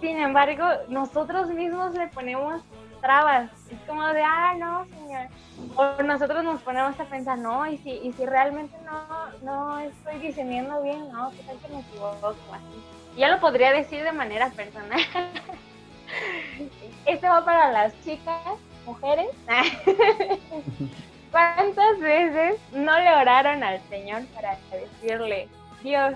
Sin 0.01 0.17
embargo, 0.17 0.65
nosotros 0.87 1.49
mismos 1.49 1.93
le 1.93 2.07
ponemos 2.07 2.61
trabas. 3.01 3.49
Es 3.69 3.79
como 3.87 4.05
de, 4.07 4.23
ah, 4.23 4.55
no, 4.57 4.85
Señor. 4.85 5.27
O 5.75 6.03
nosotros 6.03 6.43
nos 6.43 6.61
ponemos 6.61 6.97
a 6.99 7.05
pensar, 7.05 7.37
no, 7.37 7.67
y 7.67 7.77
si, 7.79 7.91
y 7.91 8.13
si 8.13 8.25
realmente 8.25 8.75
no, 8.85 9.01
no 9.43 9.79
estoy 9.79 10.19
discerniendo 10.19 10.81
bien, 10.81 11.11
no, 11.11 11.31
qué 11.31 11.43
tal 11.43 11.57
que 11.57 11.67
me 11.69 11.81
equivoco, 11.81 12.35
así. 12.53 12.83
Ya 13.17 13.27
lo 13.27 13.39
podría 13.39 13.73
decir 13.73 14.03
de 14.03 14.11
manera 14.11 14.49
personal. 14.51 14.99
Esto 17.05 17.27
va 17.27 17.43
para 17.43 17.71
las 17.71 17.99
chicas 18.03 18.41
mujeres, 18.85 19.29
¿cuántas 21.31 21.99
veces 21.99 22.59
no 22.73 22.97
le 22.99 23.11
oraron 23.11 23.63
al 23.63 23.81
Señor 23.89 24.25
para 24.33 24.57
decirle, 24.71 25.47
Dios, 25.83 26.15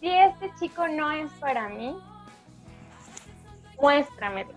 si 0.00 0.10
este 0.10 0.50
chico 0.58 0.88
no 0.88 1.10
es 1.10 1.30
para 1.34 1.68
mí, 1.68 1.96
muéstramelo? 3.80 4.52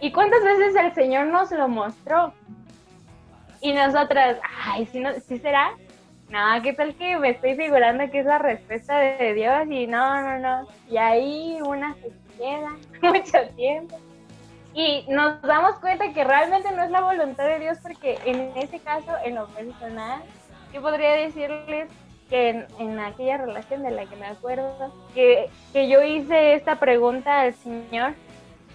¿Y 0.00 0.12
cuántas 0.12 0.42
veces 0.44 0.76
el 0.76 0.94
Señor 0.94 1.26
nos 1.26 1.50
lo 1.50 1.68
mostró? 1.68 2.32
Y 3.60 3.72
nosotras, 3.72 4.38
ay, 4.64 4.86
si, 4.86 5.00
no, 5.00 5.12
si 5.14 5.38
será? 5.38 5.72
No, 6.28 6.60
¿qué 6.62 6.72
tal 6.72 6.94
que 6.96 7.16
me 7.16 7.30
estoy 7.30 7.54
figurando 7.54 8.10
que 8.10 8.20
es 8.20 8.26
la 8.26 8.38
respuesta 8.38 8.98
de 8.98 9.32
Dios? 9.32 9.66
Y 9.70 9.86
no, 9.86 10.20
no, 10.20 10.38
no. 10.38 10.68
Y 10.90 10.98
ahí 10.98 11.58
una 11.64 11.94
se 11.94 12.12
queda 12.36 12.76
mucho 13.02 13.38
tiempo 13.56 13.96
y 14.76 15.06
nos 15.08 15.40
damos 15.40 15.78
cuenta 15.78 16.12
que 16.12 16.22
realmente 16.22 16.70
no 16.72 16.82
es 16.84 16.90
la 16.90 17.00
voluntad 17.00 17.46
de 17.46 17.60
Dios 17.60 17.78
porque 17.80 18.18
en 18.26 18.52
ese 18.56 18.78
caso, 18.78 19.10
en 19.24 19.36
lo 19.36 19.46
personal, 19.48 20.22
yo 20.70 20.82
podría 20.82 21.12
decirles 21.12 21.88
que 22.28 22.66
en, 22.78 23.00
aquella 23.00 23.38
relación 23.38 23.82
de 23.82 23.90
la 23.92 24.04
que 24.04 24.16
me 24.16 24.26
acuerdo, 24.26 24.92
que, 25.14 25.48
que 25.72 25.88
yo 25.88 26.02
hice 26.02 26.52
esta 26.52 26.78
pregunta 26.78 27.40
al 27.40 27.54
Señor, 27.54 28.12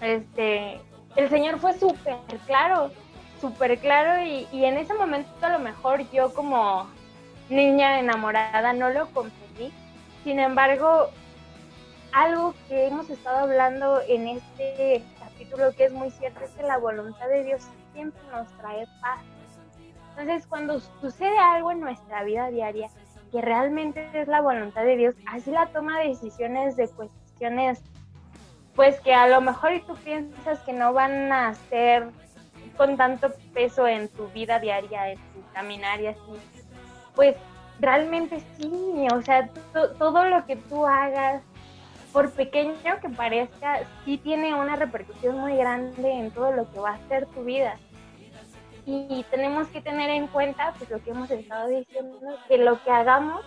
este, 0.00 0.80
el 1.14 1.28
Señor 1.28 1.60
fue 1.60 1.72
súper 1.74 2.16
claro, 2.46 2.90
súper 3.40 3.78
claro 3.78 4.24
y, 4.24 4.48
y 4.50 4.64
en 4.64 4.78
ese 4.78 4.94
momento 4.94 5.30
a 5.40 5.50
lo 5.50 5.60
mejor 5.60 6.10
yo 6.10 6.34
como 6.34 6.88
niña 7.48 8.00
enamorada 8.00 8.72
no 8.72 8.90
lo 8.90 9.06
comprendí. 9.12 9.72
Sin 10.24 10.40
embargo, 10.40 11.10
algo 12.10 12.54
que 12.68 12.88
hemos 12.88 13.08
estado 13.08 13.38
hablando 13.38 14.00
en 14.08 14.26
este 14.26 15.04
lo 15.56 15.72
que 15.72 15.84
es 15.84 15.92
muy 15.92 16.10
cierto 16.10 16.44
es 16.44 16.50
que 16.50 16.62
la 16.62 16.78
voluntad 16.78 17.28
de 17.28 17.44
Dios 17.44 17.62
siempre 17.92 18.20
nos 18.30 18.48
trae 18.58 18.86
paz. 19.00 19.20
Entonces, 20.10 20.46
cuando 20.46 20.80
sucede 21.00 21.38
algo 21.38 21.70
en 21.70 21.80
nuestra 21.80 22.22
vida 22.24 22.50
diaria 22.50 22.90
que 23.30 23.40
realmente 23.40 24.06
es 24.12 24.28
la 24.28 24.42
voluntad 24.42 24.82
de 24.84 24.96
Dios, 24.96 25.14
así 25.26 25.50
la 25.50 25.66
toma 25.66 26.00
de 26.00 26.08
decisiones 26.08 26.76
de 26.76 26.86
cuestiones, 26.88 27.82
pues 28.74 29.00
que 29.00 29.14
a 29.14 29.26
lo 29.26 29.40
mejor 29.40 29.72
y 29.72 29.80
tú 29.80 29.94
piensas 29.96 30.58
que 30.60 30.74
no 30.74 30.92
van 30.92 31.32
a 31.32 31.54
ser 31.54 32.10
con 32.76 32.96
tanto 32.98 33.32
peso 33.54 33.86
en 33.88 34.08
tu 34.08 34.28
vida 34.28 34.58
diaria, 34.58 35.12
en 35.12 35.18
tu 35.18 35.42
caminar 35.54 36.00
y 36.00 36.08
así, 36.08 36.20
pues 37.14 37.36
realmente 37.80 38.42
sí, 38.58 39.06
o 39.12 39.22
sea, 39.22 39.48
todo 39.98 40.24
lo 40.26 40.44
que 40.46 40.56
tú 40.56 40.86
hagas, 40.86 41.42
por 42.12 42.30
pequeño 42.30 43.00
que 43.00 43.08
parezca, 43.08 43.80
sí 44.04 44.18
tiene 44.18 44.54
una 44.54 44.76
repercusión 44.76 45.38
muy 45.38 45.56
grande 45.56 46.12
en 46.12 46.30
todo 46.30 46.52
lo 46.52 46.70
que 46.70 46.78
va 46.78 46.94
a 46.94 47.08
ser 47.08 47.26
tu 47.26 47.44
vida. 47.44 47.76
Y 48.84 49.24
tenemos 49.30 49.68
que 49.68 49.80
tener 49.80 50.10
en 50.10 50.26
cuenta, 50.26 50.74
pues 50.76 50.90
lo 50.90 51.02
que 51.02 51.10
hemos 51.10 51.30
estado 51.30 51.68
diciendo, 51.68 52.18
que 52.48 52.58
lo 52.58 52.82
que 52.82 52.90
hagamos, 52.90 53.44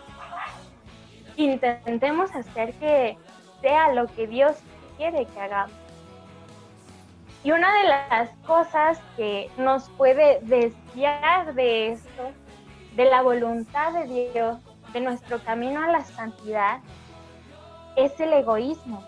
intentemos 1.36 2.34
hacer 2.34 2.74
que 2.76 3.18
sea 3.62 3.94
lo 3.94 4.08
que 4.08 4.28
Dios 4.28 4.56
quiere 4.98 5.26
que 5.26 5.40
hagamos. 5.40 5.76
Y 7.44 7.52
una 7.52 7.72
de 7.80 7.88
las 7.88 8.30
cosas 8.48 9.00
que 9.18 9.52
nos 9.58 9.90
puede 9.92 10.40
desviar 10.42 11.54
de 11.54 11.92
esto, 11.92 12.32
de 12.96 13.06
la 13.06 13.22
voluntad 13.22 13.94
de 13.94 14.32
Dios, 14.32 14.58
de 14.94 15.02
nuestro 15.02 15.40
camino 15.40 15.84
a 15.84 15.88
la 15.88 16.02
santidad, 16.02 16.80
es 17.96 18.20
el 18.20 18.34
egoísmo. 18.34 19.04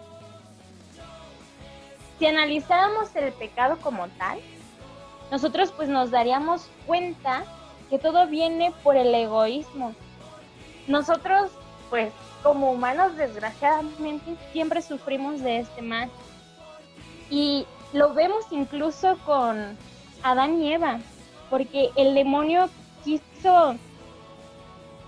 Si 2.20 2.26
analizáramos 2.26 3.16
el 3.16 3.32
pecado 3.34 3.78
como 3.78 4.08
tal, 4.10 4.40
nosotros 5.32 5.72
pues 5.76 5.90
nos 5.90 6.10
daríamos 6.10 6.68
cuenta 6.86 7.44
que 7.90 8.00
todo 8.00 8.28
viene 8.28 8.74
por 8.84 8.96
el 8.96 9.14
egoísmo. 9.14 9.94
Nosotros 10.88 11.52
pues 11.90 12.12
como 12.44 12.72
humanos 12.72 13.16
desgraciadamente 13.18 14.36
siempre 14.52 14.82
sufrimos 14.82 15.42
de 15.42 15.60
este 15.60 15.82
mal. 15.82 16.10
Y 17.30 17.66
lo 17.94 18.14
vemos 18.14 18.46
incluso 18.52 19.18
con 19.26 19.78
Adán 20.24 20.62
y 20.62 20.74
Eva, 20.74 21.00
porque 21.50 21.92
el 21.96 22.16
demonio 22.16 22.70
quiso 23.04 23.76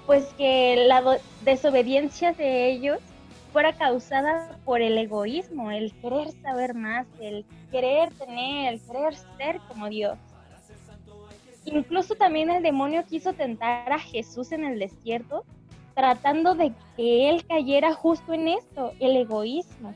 pues 0.06 0.26
que 0.38 0.86
la 0.88 1.20
desobediencia 1.42 2.34
de 2.34 2.72
ellos 2.72 3.00
fuera 3.52 3.74
causada 3.74 4.58
por 4.66 4.82
el 4.82 4.98
egoísmo, 4.98 5.72
el 5.72 5.94
querer 6.00 6.32
saber 6.42 6.74
más, 6.74 7.08
el 7.20 7.46
querer 7.72 8.14
tener, 8.14 8.74
el 8.74 8.82
querer 8.82 9.16
ser 9.38 9.60
como 9.68 9.90
Dios. 9.90 10.18
Incluso 11.66 12.16
también 12.16 12.50
el 12.50 12.64
demonio 12.64 13.06
quiso 13.06 13.34
tentar 13.34 13.92
a 13.92 14.00
Jesús 14.00 14.52
en 14.52 14.64
el 14.64 14.80
desierto, 14.80 15.44
tratando 15.94 16.56
de 16.56 16.74
que 16.96 17.30
él 17.30 17.46
cayera 17.46 17.94
justo 17.94 18.34
en 18.34 18.48
esto, 18.48 18.94
el 19.00 19.18
egoísmo, 19.18 19.94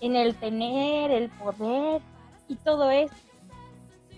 en 0.00 0.16
el 0.16 0.34
tener, 0.36 1.10
el 1.10 1.30
poder 1.30 2.02
y 2.48 2.56
todo 2.56 2.90
eso. 2.90 3.14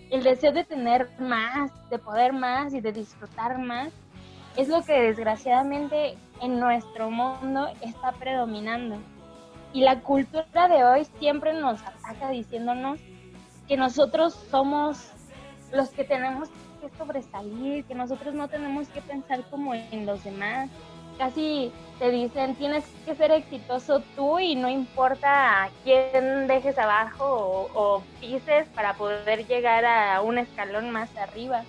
El 0.09 0.23
deseo 0.23 0.51
de 0.51 0.63
tener 0.63 1.09
más, 1.19 1.71
de 1.89 1.97
poder 1.97 2.33
más 2.33 2.73
y 2.73 2.81
de 2.81 2.91
disfrutar 2.91 3.57
más, 3.57 3.91
es 4.57 4.67
lo 4.67 4.83
que 4.83 4.93
desgraciadamente 4.93 6.15
en 6.41 6.59
nuestro 6.59 7.09
mundo 7.09 7.67
está 7.81 8.11
predominando. 8.13 8.97
Y 9.73 9.81
la 9.81 10.01
cultura 10.01 10.67
de 10.67 10.83
hoy 10.83 11.07
siempre 11.19 11.53
nos 11.53 11.81
ataca 11.81 12.29
diciéndonos 12.29 12.99
que 13.67 13.77
nosotros 13.77 14.33
somos 14.51 15.09
los 15.71 15.89
que 15.89 16.03
tenemos 16.03 16.49
que 16.81 16.89
sobresalir, 16.97 17.83
que 17.85 17.95
nosotros 17.95 18.35
no 18.35 18.47
tenemos 18.47 18.87
que 18.89 19.01
pensar 19.01 19.41
como 19.49 19.73
en 19.73 20.05
los 20.05 20.23
demás. 20.23 20.69
Casi 21.17 21.71
te 21.97 22.11
dicen, 22.11 22.55
tienes 22.55 22.83
que 23.05 23.15
ser 23.15 23.31
exitoso 23.31 24.01
tú 24.15 24.39
y 24.39 24.55
no 24.55 24.69
importa 24.69 25.63
a 25.63 25.69
quién 25.83 26.47
dejes 26.47 26.77
abajo 26.77 27.25
o, 27.25 27.69
o 27.73 28.03
pises 28.19 28.67
para 28.69 28.93
poder 28.93 29.47
llegar 29.47 29.85
a 29.85 30.21
un 30.21 30.37
escalón 30.37 30.91
más 30.91 31.15
arriba. 31.17 31.63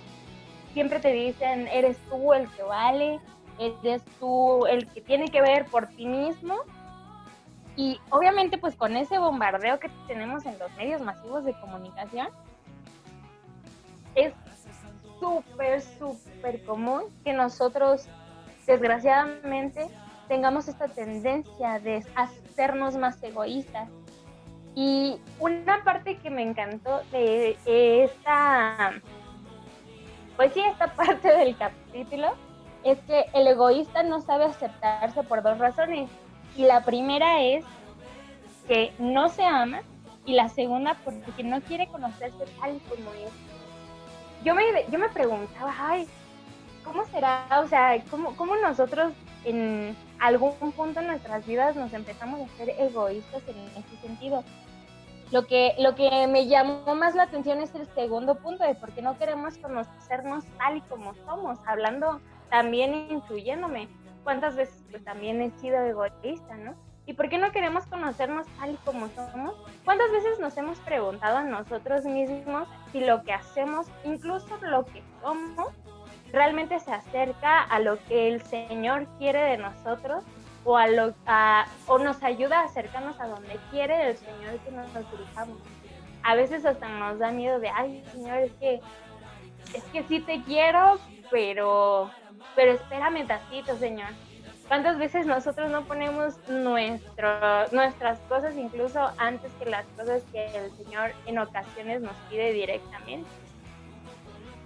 Siempre 0.75 0.99
te 0.99 1.13
dicen, 1.13 1.67
eres 1.69 1.97
tú 2.09 2.33
el 2.33 2.51
que 2.51 2.61
vale, 2.61 3.21
eres 3.57 4.03
tú 4.19 4.65
el 4.65 4.85
que 4.87 4.99
tiene 4.99 5.29
que 5.29 5.41
ver 5.41 5.65
por 5.67 5.87
ti 5.87 6.05
mismo 6.05 6.57
y 7.77 7.97
obviamente 8.09 8.57
pues 8.57 8.75
con 8.75 8.97
ese 8.97 9.17
bombardeo 9.17 9.79
que 9.79 9.89
tenemos 10.05 10.45
en 10.45 10.59
los 10.59 10.69
medios 10.75 11.01
masivos 11.01 11.45
de 11.45 11.53
comunicación, 11.61 12.27
es 14.15 14.33
súper, 15.17 15.81
súper 15.81 16.61
común 16.65 17.03
que 17.23 17.31
nosotros 17.31 18.09
desgraciadamente 18.67 19.87
tengamos 20.27 20.67
esta 20.67 20.89
tendencia 20.89 21.79
de 21.79 22.03
hacernos 22.15 22.97
más 22.97 23.23
egoístas. 23.23 23.87
Y 24.77 25.21
una 25.39 25.85
parte 25.85 26.17
que 26.17 26.29
me 26.29 26.41
encantó 26.41 27.01
de 27.13 27.57
esta, 27.65 28.91
pues 30.35 30.53
sí, 30.53 30.61
esta 30.61 30.87
parte 30.95 31.27
del 31.29 31.57
capítulo 31.57 32.33
es 32.83 32.99
que 33.01 33.25
el 33.33 33.47
egoísta 33.47 34.03
no 34.03 34.21
sabe 34.21 34.45
aceptarse 34.45 35.23
por 35.23 35.41
dos 35.41 35.57
razones. 35.57 36.09
Y 36.55 36.63
la 36.63 36.85
primera 36.85 37.41
es 37.41 37.65
que 38.67 38.93
no 38.99 39.29
se 39.29 39.43
ama 39.43 39.81
y 40.25 40.33
la 40.33 40.49
segunda 40.49 40.97
porque 41.03 41.43
no 41.43 41.61
quiere 41.61 41.87
conocerse 41.87 42.45
tal 42.59 42.79
como 42.89 43.11
es. 43.13 43.31
Yo 44.43 44.53
me, 44.53 44.63
yo 44.91 44.99
me 44.99 45.09
preguntaba, 45.09 45.73
ay, 45.77 46.07
¿cómo 46.83 47.05
será? 47.05 47.47
O 47.63 47.67
sea, 47.67 47.99
¿cómo, 48.09 48.35
¿cómo 48.35 48.55
nosotros 48.57 49.13
en 49.43 49.95
algún 50.19 50.53
punto 50.71 50.99
en 50.99 51.07
nuestras 51.07 51.45
vidas 51.45 51.75
nos 51.75 51.93
empezamos 51.93 52.41
a 52.41 52.57
ser 52.57 52.69
egoístas 52.79 53.41
en 53.47 53.57
ese 53.83 53.97
sentido? 54.01 54.43
Lo 55.31 55.47
que, 55.47 55.73
lo 55.79 55.95
que 55.95 56.27
me 56.27 56.47
llamó 56.47 56.95
más 56.95 57.15
la 57.15 57.23
atención 57.23 57.59
es 57.59 57.73
el 57.73 57.87
segundo 57.95 58.35
punto 58.35 58.63
de 58.63 58.75
por 58.75 58.91
qué 58.91 59.01
no 59.01 59.17
queremos 59.17 59.57
conocernos 59.57 60.45
tal 60.57 60.77
y 60.77 60.81
como 60.81 61.15
somos, 61.25 61.57
hablando 61.65 62.21
también 62.49 62.93
incluyéndome 63.09 63.89
cuántas 64.23 64.55
veces 64.55 64.83
pues 64.91 65.03
también 65.03 65.41
he 65.41 65.51
sido 65.59 65.79
egoísta, 65.81 66.55
¿no? 66.57 66.75
¿Y 67.07 67.13
por 67.13 67.29
qué 67.29 67.37
no 67.37 67.51
queremos 67.51 67.85
conocernos 67.85 68.47
tal 68.59 68.71
y 68.71 68.77
como 68.77 69.07
somos? 69.09 69.55
¿Cuántas 69.83 70.11
veces 70.11 70.39
nos 70.39 70.57
hemos 70.57 70.79
preguntado 70.79 71.37
a 71.37 71.43
nosotros 71.43 72.03
mismos 72.05 72.67
si 72.91 73.01
lo 73.01 73.23
que 73.23 73.33
hacemos, 73.33 73.87
incluso 74.03 74.57
lo 74.61 74.85
que 74.85 75.03
somos, 75.21 75.69
realmente 76.31 76.79
se 76.79 76.91
acerca 76.91 77.61
a 77.61 77.79
lo 77.79 78.03
que 78.05 78.27
el 78.27 78.41
Señor 78.41 79.07
quiere 79.19 79.41
de 79.41 79.57
nosotros 79.57 80.23
o, 80.65 80.77
a 80.77 80.87
lo, 80.87 81.13
o 81.87 81.97
nos 81.99 82.21
ayuda 82.23 82.59
a 82.59 82.65
acercarnos 82.65 83.19
a 83.21 83.27
donde 83.27 83.57
quiere 83.71 84.09
el 84.09 84.17
Señor 84.17 84.59
que 84.59 84.71
nos 84.71 85.11
dirijamos? 85.11 85.57
A 86.23 86.35
veces 86.35 86.65
hasta 86.65 86.89
nos 86.89 87.19
da 87.19 87.31
miedo 87.31 87.59
de, 87.59 87.69
ay, 87.69 88.03
Señor, 88.11 88.39
es 88.39 88.51
que, 88.53 88.81
es 89.73 89.83
que 89.85 90.03
sí 90.03 90.19
te 90.19 90.41
quiero, 90.43 90.99
pero 91.31 92.11
pero 92.55 92.71
espérame 92.73 93.27
tantito, 93.27 93.77
Señor. 93.77 94.09
¿Cuántas 94.67 94.97
veces 94.97 95.27
nosotros 95.27 95.69
no 95.69 95.83
ponemos 95.83 96.37
nuestro, 96.49 97.29
nuestras 97.71 98.17
cosas 98.21 98.55
incluso 98.55 98.99
antes 99.17 99.51
que 99.59 99.69
las 99.69 99.85
cosas 99.97 100.23
que 100.31 100.45
el 100.57 100.71
Señor 100.75 101.11
en 101.27 101.37
ocasiones 101.37 102.01
nos 102.01 102.15
pide 102.29 102.51
directamente? 102.51 103.29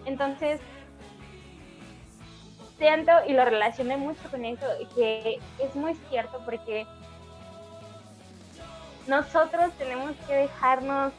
Entonces, 0.06 0.62
siento 2.80 3.12
y 3.28 3.34
lo 3.34 3.46
relacioné 3.46 3.98
mucho 3.98 4.22
con 4.32 4.46
eso, 4.46 4.66
que 4.96 5.40
es 5.60 5.76
muy 5.76 5.94
cierto 6.10 6.42
porque 6.46 6.88
nosotros 9.06 9.72
tenemos 9.78 10.16
que 10.28 10.34
dejarnos 10.34 11.14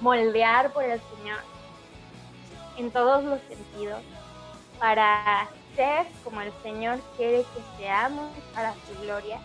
moldear 0.00 0.72
por 0.72 0.84
el 0.84 1.00
Señor 1.16 1.38
en 2.76 2.90
todos 2.90 3.22
los 3.22 3.40
sentidos 3.42 4.00
para 4.78 5.48
ser 5.76 6.06
como 6.24 6.40
el 6.40 6.52
Señor 6.62 6.98
quiere 7.16 7.38
que 7.38 7.78
seamos 7.78 8.30
para 8.54 8.74
su 8.74 9.00
gloria. 9.02 9.38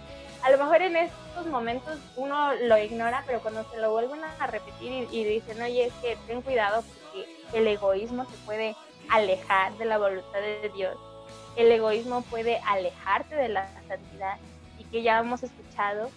A 0.43 0.51
lo 0.51 0.57
mejor 0.57 0.81
en 0.81 0.95
estos 0.95 1.45
momentos 1.47 1.97
uno 2.15 2.53
lo 2.55 2.77
ignora, 2.77 3.23
pero 3.25 3.39
cuando 3.41 3.63
se 3.69 3.77
lo 3.77 3.91
vuelven 3.91 4.21
a 4.39 4.47
repetir 4.47 5.07
y, 5.11 5.23
dicen, 5.23 5.61
oye, 5.61 5.87
es 5.87 5.93
que 5.95 6.17
ten 6.27 6.41
cuidado 6.41 6.83
porque 6.83 7.27
el 7.53 7.67
egoísmo 7.67 8.25
se 8.25 8.37
puede 8.45 8.75
alejar 9.09 9.77
de 9.77 9.85
la 9.85 9.97
voluntad 9.97 10.39
de 10.39 10.71
Dios. 10.75 10.97
El 11.55 11.71
egoísmo 11.71 12.21
puede 12.23 12.59
alejarte 12.65 13.35
de 13.35 13.49
la 13.49 13.67
santidad 13.87 14.37
y 14.77 14.83
que 14.85 15.01
ya 15.03 15.19
hemos 15.19 15.43
escuchado 15.43 16.09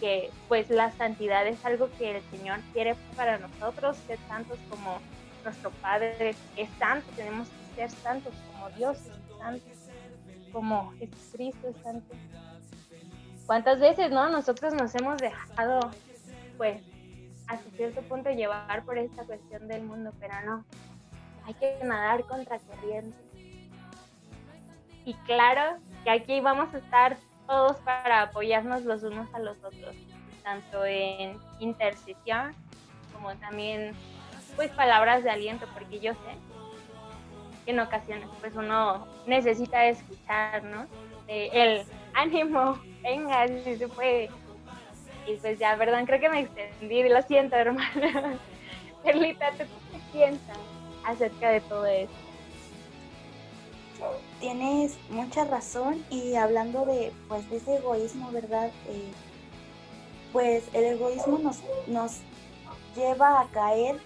que 0.00 0.30
pues 0.48 0.68
la 0.70 0.90
santidad 0.92 1.46
es 1.46 1.64
algo 1.64 1.88
que 1.98 2.16
el 2.16 2.22
Señor 2.30 2.58
quiere 2.72 2.96
para 3.16 3.38
nosotros, 3.38 3.96
ser 4.06 4.18
santos 4.28 4.58
como 4.68 4.98
nuestro 5.44 5.70
Padre 5.70 6.34
es 6.56 6.68
santo, 6.78 7.06
tenemos 7.16 7.48
que 7.48 7.76
ser 7.76 7.90
santos 8.02 8.34
como 8.52 8.68
Dios 8.70 8.98
es 8.98 9.38
santo, 9.38 9.64
como 10.52 10.92
Jesucristo 10.98 11.68
es 11.68 11.76
santo. 11.82 12.14
¿Cuántas 13.46 13.78
veces, 13.78 14.10
no? 14.10 14.28
Nosotros 14.28 14.74
nos 14.74 14.92
hemos 14.96 15.18
dejado, 15.18 15.90
pues, 16.56 16.82
hasta 17.46 17.70
cierto 17.76 18.02
punto 18.02 18.30
llevar 18.30 18.84
por 18.84 18.98
esta 18.98 19.22
cuestión 19.24 19.68
del 19.68 19.82
mundo, 19.82 20.12
pero 20.18 20.34
no. 20.44 20.64
Hay 21.46 21.54
que 21.54 21.78
nadar 21.84 22.24
contra 22.24 22.58
corriente. 22.58 23.16
Y 25.04 25.14
claro 25.26 25.78
que 26.02 26.10
aquí 26.10 26.40
vamos 26.40 26.74
a 26.74 26.78
estar 26.78 27.16
todos 27.46 27.76
para 27.78 28.22
apoyarnos 28.22 28.82
los 28.82 29.04
unos 29.04 29.32
a 29.32 29.38
los 29.38 29.56
otros, 29.62 29.94
tanto 30.42 30.84
en 30.84 31.38
intercesión 31.60 32.54
como 33.12 33.32
también 33.36 33.92
pues 34.56 34.70
palabras 34.72 35.22
de 35.22 35.30
aliento, 35.30 35.66
porque 35.74 36.00
yo 36.00 36.12
sé 36.14 36.36
en 37.66 37.78
ocasiones 37.78 38.28
pues 38.40 38.54
uno 38.56 39.06
necesita 39.26 39.86
escuchar, 39.86 40.64
¿no? 40.64 40.86
el 41.28 41.84
ánimo, 42.14 42.78
venga, 43.02 43.46
si 43.48 43.76
se 43.76 43.88
puede. 43.88 44.30
Y 45.26 45.36
pues 45.36 45.58
ya, 45.58 45.76
perdón, 45.76 46.06
creo 46.06 46.20
que 46.20 46.28
me 46.28 46.40
extendí, 46.40 47.08
lo 47.08 47.20
siento, 47.22 47.56
hermana. 47.56 48.38
Perlita, 49.04 49.50
qué 49.52 49.66
piensas 50.12 50.75
acerca 51.06 51.50
de 51.50 51.60
todo 51.62 51.86
esto? 51.86 52.14
Tienes 54.40 54.98
mucha 55.08 55.44
razón 55.44 56.04
y 56.10 56.34
hablando 56.34 56.84
de 56.84 57.12
pues 57.28 57.48
de 57.48 57.56
ese 57.56 57.76
egoísmo, 57.76 58.30
¿verdad? 58.30 58.70
Eh, 58.88 59.10
pues 60.32 60.64
el 60.74 60.84
egoísmo 60.84 61.38
nos, 61.38 61.62
nos 61.86 62.18
lleva 62.94 63.40
a 63.40 63.48
caer 63.48 63.98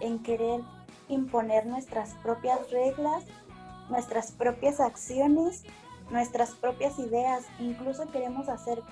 en 0.00 0.18
querer 0.22 0.60
imponer 1.08 1.66
nuestras 1.66 2.14
propias 2.22 2.70
reglas, 2.70 3.24
nuestras 3.88 4.32
propias 4.32 4.80
acciones, 4.80 5.64
nuestras 6.10 6.50
propias 6.50 6.98
ideas. 6.98 7.44
Incluso 7.58 8.10
queremos 8.10 8.48
hacer 8.48 8.82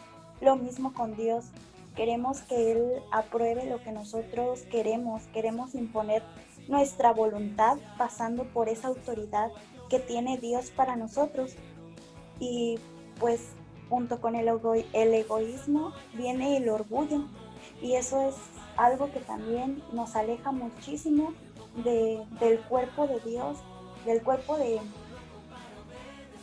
lo 0.41 0.57
mismo 0.57 0.95
con 0.95 1.17
Dios. 1.17 1.47
Queremos 1.97 2.41
que 2.43 2.73
Él 2.73 3.03
apruebe 3.13 3.67
lo 3.67 3.83
que 3.83 3.93
nosotros 3.93 4.63
queremos. 4.71 5.27
Queremos 5.35 5.75
imponer 5.75 6.23
nuestra 6.71 7.13
voluntad 7.13 7.77
pasando 7.99 8.45
por 8.45 8.69
esa 8.69 8.89
autoridad 8.89 9.51
que 9.91 9.99
tiene 9.99 10.39
Dios 10.39 10.71
para 10.71 10.97
nosotros. 10.97 11.55
Y 12.39 12.79
pues 13.19 13.51
junto 13.91 14.21
con 14.21 14.35
el, 14.37 14.49
el 14.93 15.15
egoísmo 15.15 15.93
viene 16.15 16.57
el 16.57 16.69
orgullo. 16.71 17.25
Y 17.83 17.95
eso 17.95 18.23
es 18.23 18.35
algo 18.77 19.11
que 19.13 19.21
también 19.21 19.83
nos 19.93 20.17
aleja 20.17 20.53
muchísimo 20.53 21.35
del 21.85 22.61
cuerpo 22.69 23.07
de 23.07 23.21
Dios, 23.21 23.59
del 24.07 24.23
cuerpo 24.23 24.57
de, 24.57 24.81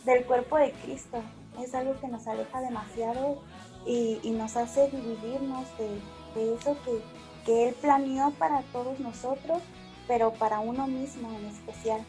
del 0.04 0.24
cuerpo 0.24 0.56
de 0.58 0.72
Cristo. 0.84 1.18
Es 1.60 1.74
algo 1.74 1.98
que 2.00 2.08
nos 2.08 2.26
aleja 2.26 2.60
demasiado 2.60 3.42
y, 3.86 4.30
nos 4.30 4.56
hace 4.56 4.88
dividirnos 4.90 5.66
de, 5.78 6.54
eso 6.54 6.76
que, 6.84 7.68
Él 7.68 7.74
planeó 7.80 8.30
para 8.32 8.60
todos 8.72 9.00
nosotros, 9.00 9.62
pero 10.08 10.32
para 10.32 10.58
uno 10.58 10.88
mismo 10.88 11.30
en 11.30 11.44
especial. 11.46 12.04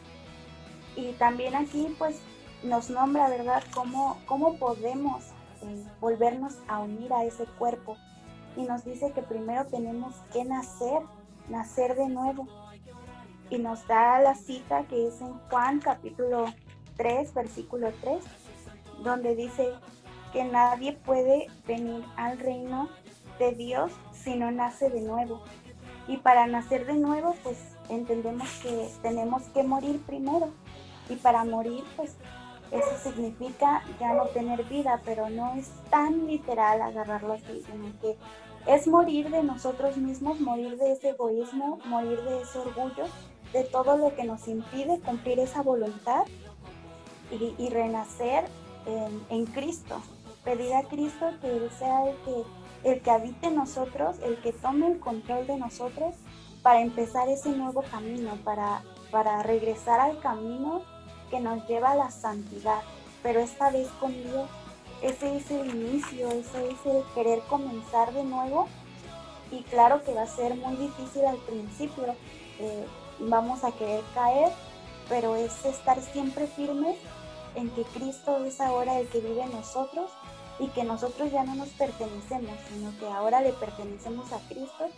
Y 0.96 1.12
también 1.12 1.54
aquí 1.54 1.94
pues 1.98 2.20
nos 2.64 2.90
nombra, 2.90 3.28
¿verdad?, 3.28 3.62
cómo, 3.72 4.18
cómo 4.26 4.56
podemos 4.56 5.22
eh, 5.62 5.84
volvernos 6.00 6.56
a 6.66 6.80
unir 6.80 7.12
a 7.12 7.24
ese 7.24 7.44
cuerpo. 7.44 7.96
Y 8.56 8.62
nos 8.62 8.84
dice 8.84 9.12
que 9.12 9.22
primero 9.22 9.66
tenemos 9.66 10.16
que 10.32 10.44
nacer, 10.44 11.02
nacer 11.48 11.94
de 11.94 12.08
nuevo 12.08 12.48
y 13.50 13.58
nos 13.58 13.86
da 13.86 14.20
la 14.20 14.34
cita 14.34 14.84
que 14.84 15.08
es 15.08 15.20
en 15.20 15.38
Juan 15.50 15.80
capítulo 15.80 16.46
3, 16.96 17.34
versículo 17.34 17.92
3, 18.00 18.24
donde 19.02 19.34
dice 19.34 19.72
que 20.32 20.44
nadie 20.44 20.92
puede 20.92 21.48
venir 21.66 22.04
al 22.16 22.38
reino 22.38 22.88
de 23.38 23.52
Dios 23.52 23.92
si 24.12 24.36
no 24.36 24.50
nace 24.50 24.90
de 24.90 25.00
nuevo. 25.00 25.42
Y 26.06 26.18
para 26.18 26.46
nacer 26.46 26.86
de 26.86 26.94
nuevo, 26.94 27.34
pues 27.42 27.58
entendemos 27.90 28.48
que 28.62 28.88
tenemos 29.02 29.42
que 29.54 29.62
morir 29.62 30.00
primero. 30.06 30.48
Y 31.08 31.16
para 31.16 31.44
morir, 31.44 31.82
pues 31.96 32.14
eso 32.70 32.90
significa 33.02 33.82
ya 33.98 34.14
no 34.14 34.26
tener 34.26 34.64
vida, 34.64 35.00
pero 35.04 35.28
no 35.28 35.54
es 35.54 35.70
tan 35.90 36.26
literal 36.26 36.80
agarrarlo 36.80 37.32
así, 37.32 37.64
sino 37.66 37.92
que 38.00 38.16
es 38.66 38.86
morir 38.86 39.30
de 39.30 39.42
nosotros 39.42 39.96
mismos, 39.96 40.40
morir 40.40 40.76
de 40.76 40.92
ese 40.92 41.10
egoísmo, 41.10 41.78
morir 41.86 42.20
de 42.22 42.42
ese 42.42 42.58
orgullo, 42.58 43.06
de 43.52 43.64
todo 43.64 43.96
lo 43.96 44.14
que 44.14 44.24
nos 44.24 44.46
impide 44.46 45.00
cumplir 45.00 45.40
esa 45.40 45.62
voluntad 45.62 46.24
y, 47.30 47.68
renacer 47.68 48.44
en, 49.28 49.46
Cristo. 49.46 50.00
Pedir 50.44 50.74
a 50.74 50.82
Cristo 50.84 51.26
que 51.40 51.56
Él 51.56 51.70
sea 51.78 52.08
el 52.08 52.16
que, 52.18 52.90
el 52.90 53.00
que 53.00 53.10
habite 53.10 53.46
en 53.48 53.56
nosotros, 53.56 54.16
el 54.22 54.40
que 54.40 54.52
tome 54.52 54.86
el 54.86 55.00
control 55.00 55.46
de 55.46 55.56
nosotros 55.56 56.14
para 56.62 56.80
empezar 56.80 57.28
ese 57.28 57.50
nuevo 57.50 57.82
camino, 57.82 58.36
para, 58.44 58.82
para 59.10 59.42
regresar 59.42 60.00
al 60.00 60.18
camino 60.20 60.82
que 61.30 61.40
nos 61.40 61.66
lleva 61.66 61.92
a 61.92 61.96
la 61.96 62.10
santidad, 62.10 62.80
pero 63.22 63.40
esta 63.40 63.70
vez 63.70 63.88
con 64.00 64.12
Dios. 64.12 64.48
Ese 65.02 65.36
es 65.36 65.50
el 65.50 65.70
inicio, 65.70 66.28
ese 66.28 66.72
es 66.72 66.78
el 66.84 67.02
querer 67.14 67.40
comenzar 67.48 68.12
de 68.12 68.22
nuevo 68.22 68.68
y 69.50 69.62
claro 69.62 70.02
que 70.04 70.12
va 70.12 70.22
a 70.22 70.26
ser 70.26 70.54
muy 70.56 70.76
difícil 70.76 71.24
al 71.24 71.38
principio, 71.38 72.14
eh, 72.58 72.86
vamos 73.18 73.64
a 73.64 73.72
querer 73.72 74.02
caer, 74.14 74.52
pero 75.08 75.36
es 75.36 75.64
estar 75.64 76.00
siempre 76.00 76.46
firmes 76.46 76.96
en 77.54 77.70
que 77.70 77.82
Cristo 77.84 78.44
es 78.44 78.60
ahora 78.60 79.00
el 79.00 79.08
que 79.08 79.20
vive 79.20 79.42
en 79.42 79.52
nosotros 79.52 80.10
y 80.58 80.68
que 80.68 80.84
nosotros 80.84 81.32
ya 81.32 81.44
no 81.44 81.54
nos 81.54 81.70
pertenecemos, 81.70 82.54
sino 82.68 82.96
que 82.98 83.06
ahora 83.06 83.40
le 83.40 83.52
pertenecemos 83.54 84.30
a 84.32 84.38
Cristo 84.48 84.88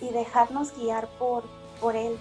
y 0.00 0.10
dejarnos 0.12 0.76
guiar 0.76 1.08
por, 1.18 1.44
por 1.80 1.96
Él, 1.96 2.16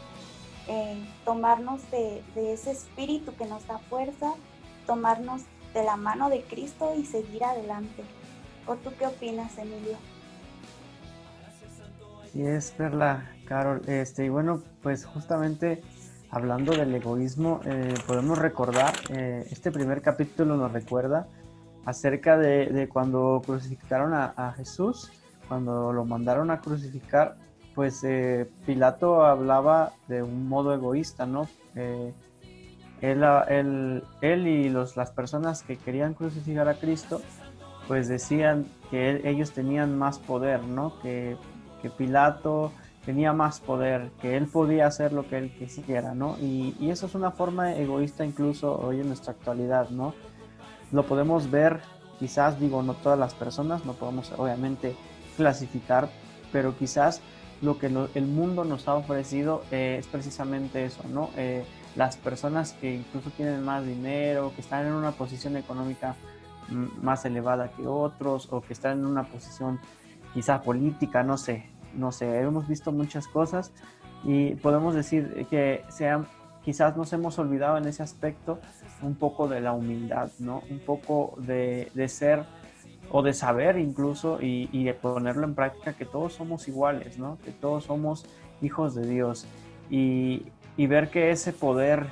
eh, 0.68 1.04
tomarnos 1.26 1.82
de, 1.92 2.24
ese 2.36 2.72
espíritu 2.72 3.36
que 3.36 3.46
nos 3.46 3.66
da 3.68 3.80
fuerza, 3.80 4.34
tomarnos 4.86 5.42
de 5.74 5.84
la 5.84 5.98
mano 5.98 6.30
de 6.30 6.44
Cristo 6.44 6.94
y 6.98 7.06
seguir 7.06 7.44
adelante. 7.44 8.04
¿O 8.68 8.76
tú 8.76 8.92
qué 8.98 9.08
opinas, 9.08 9.58
Emilio? 9.58 9.98
Sí, 12.32 12.44
es 12.44 12.72
Perla, 12.72 13.32
Carol. 13.46 13.82
Este, 13.88 14.26
y 14.26 14.30
bueno, 14.30 14.62
pues 14.84 15.06
justamente 15.06 15.82
hablando 16.30 16.74
del 16.74 16.94
egoísmo, 16.94 17.62
eh, 17.66 17.96
podemos 18.06 18.38
recordar, 18.38 18.94
eh, 19.10 19.48
este 19.50 19.72
primer 19.72 20.02
capítulo 20.02 20.56
nos 20.56 20.72
recuerda 20.72 21.28
acerca 21.86 22.38
de, 22.38 22.88
cuando 22.92 23.42
crucificaron 23.44 24.14
a, 24.14 24.54
Jesús, 24.56 25.12
cuando 25.48 25.92
lo 25.92 26.06
mandaron 26.06 26.52
a 26.52 26.62
crucificar, 26.62 27.38
pues 27.80 28.04
eh, 28.04 28.46
Pilato 28.66 29.24
hablaba 29.24 29.94
de 30.10 30.22
un 30.22 30.50
modo 30.50 30.74
egoísta, 30.74 31.26
¿no? 31.26 31.48
Eh, 31.76 32.12
él, 33.00 34.04
él, 34.20 34.48
y 34.48 34.68
los, 34.68 34.98
las 34.98 35.12
personas 35.12 35.64
que 35.64 35.78
querían 35.78 36.14
crucificar 36.14 36.68
a 36.68 36.74
Cristo, 36.74 37.22
pues 37.88 38.10
decían 38.10 38.66
que 38.92 39.22
ellos 39.24 39.52
tenían 39.52 39.98
más 39.98 40.20
poder, 40.20 40.62
¿no? 40.62 41.00
Que, 41.00 41.38
Pilato 41.98 42.74
tenía 43.06 43.32
más 43.32 43.62
poder, 43.62 44.12
que 44.22 44.36
él 44.36 44.48
podía 44.48 44.86
hacer 44.86 45.14
lo 45.14 45.26
que 45.30 45.38
él 45.38 45.50
quisiera, 45.58 46.14
¿no? 46.14 46.36
Y, 46.42 46.76
y, 46.82 46.90
eso 46.90 47.06
es 47.06 47.16
una 47.16 47.32
forma 47.32 47.78
egoísta 47.78 48.26
incluso 48.26 48.78
hoy 48.78 49.00
en 49.00 49.08
nuestra 49.08 49.32
actualidad, 49.32 49.90
¿no? 49.90 50.14
Lo 50.92 51.04
podemos 51.04 51.50
ver, 51.50 51.80
quizás 52.20 52.60
digo, 52.60 52.84
no 52.84 52.96
todas 52.96 53.18
las 53.18 53.34
personas, 53.36 53.86
no 53.86 53.94
podemos 53.94 54.34
obviamente 54.38 54.98
clasificar, 55.38 56.10
pero 56.52 56.78
quizás 56.78 57.22
lo 57.62 57.78
que 57.78 57.88
el 57.88 58.26
mundo 58.26 58.64
nos 58.64 58.88
ha 58.88 58.96
ofrecido 58.96 59.64
eh, 59.72 59.98
es 60.00 60.08
precisamente 60.08 60.86
eso, 60.86 61.04
¿no? 61.10 61.30
Eh, 61.36 61.66
las 61.96 62.18
personas 62.18 62.74
que 62.74 62.96
incluso 62.96 63.30
tienen 63.32 63.64
más 63.64 63.86
dinero, 63.86 64.54
que 64.56 64.62
están 64.62 64.86
en 64.86 64.94
una 64.94 65.12
posición 65.12 65.58
económica 65.58 66.16
más 67.02 67.26
elevada 67.26 67.70
que 67.70 67.88
otros, 67.88 68.48
o 68.52 68.62
que 68.62 68.74
están 68.74 69.00
en 69.00 69.06
una 69.06 69.24
posición 69.24 69.80
quizá 70.34 70.62
política, 70.62 71.24
no 71.24 71.38
sé, 71.38 71.66
no 71.96 72.12
sé, 72.12 72.40
hemos 72.40 72.68
visto 72.68 72.92
muchas 72.92 73.28
cosas 73.28 73.72
y 74.24 74.54
podemos 74.56 74.94
decir 74.94 75.48
que 75.50 75.84
sean, 75.90 76.28
quizás 76.64 76.96
nos 76.96 77.12
hemos 77.12 77.40
olvidado 77.40 77.78
en 77.78 77.88
ese 77.88 78.04
aspecto 78.04 78.60
un 79.02 79.16
poco 79.16 79.48
de 79.48 79.62
la 79.62 79.74
humildad, 79.74 80.30
¿no? 80.38 80.62
Un 80.70 80.80
poco 80.80 81.34
de 81.40 82.08
ser 82.08 82.46
o 83.12 83.24
de 83.24 83.34
saber 83.34 83.78
incluso 83.78 84.40
y, 84.42 84.84
de 84.84 84.94
ponerlo 84.94 85.46
en 85.46 85.56
práctica 85.56 85.94
que 85.94 86.06
todos 86.06 86.34
somos 86.34 86.68
iguales, 86.68 87.18
¿no? 87.18 87.38
Que 87.44 87.52
todos 87.52 87.86
somos 87.86 88.26
hijos 88.62 88.96
de 88.96 89.08
Dios 89.08 89.46
y, 89.90 90.44
ver 90.78 91.10
que 91.10 91.32
ese 91.32 91.52
poder, 91.52 92.08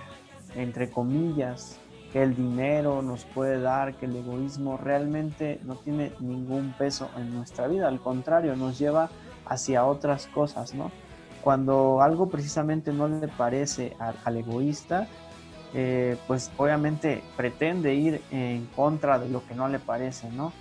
entre 0.55 0.89
comillas, 0.89 1.79
que 2.12 2.23
el 2.23 2.36
dinero 2.36 3.01
nos 3.01 3.25
puede 3.25 3.62
dar, 3.62 3.95
que 3.95 4.05
el 4.05 4.15
egoísmo 4.15 4.77
realmente 4.77 5.60
no 5.63 5.75
tiene 5.75 6.12
ningún 6.19 6.73
peso 6.77 7.10
en 7.17 7.33
nuestra 7.33 7.67
vida, 7.67 7.88
al 7.88 7.99
contrario, 7.99 8.55
nos 8.55 8.77
lleva 8.79 9.10
hacia 9.45 9.86
otras 9.86 10.27
cosas, 10.27 10.73
¿no? 10.73 10.91
Cuando 11.43 12.01
algo 12.01 12.27
precisamente 12.27 12.91
no 12.91 13.07
le 13.07 13.27
parece 13.27 13.95
al, 13.99 14.38
egoísta, 14.38 15.07
eh, 15.73 16.17
pues 16.27 16.51
obviamente 16.57 17.23
pretende 17.38 17.93
ir 17.93 18.21
en 18.31 18.65
contra 18.75 19.19
de 19.19 19.29
lo 19.29 19.45
que 19.45 19.55
no 19.55 19.69
le 19.69 19.79
parece, 19.79 20.29
¿no? 20.29 20.51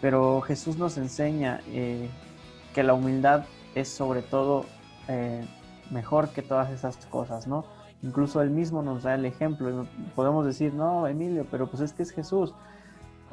Pero 0.00 0.40
Jesús 0.40 0.76
nos 0.76 0.96
enseña 0.96 1.60
eh, 1.68 2.08
que 2.74 2.82
la 2.82 2.94
humildad 2.94 3.44
es 3.74 3.88
sobre 3.88 4.22
todo 4.22 4.66
eh, 5.08 5.46
mejor 5.90 6.30
que 6.30 6.42
todas 6.42 6.70
esas 6.70 6.96
cosas, 7.06 7.46
¿no? 7.46 7.64
Incluso 8.02 8.42
él 8.42 8.50
mismo 8.50 8.82
nos 8.82 9.02
da 9.02 9.14
el 9.14 9.24
ejemplo. 9.24 9.86
Podemos 10.14 10.46
decir, 10.46 10.72
no, 10.72 11.08
Emilio, 11.08 11.46
pero 11.50 11.68
pues 11.68 11.82
es 11.82 11.92
que 11.92 12.02
es 12.02 12.12
Jesús. 12.12 12.54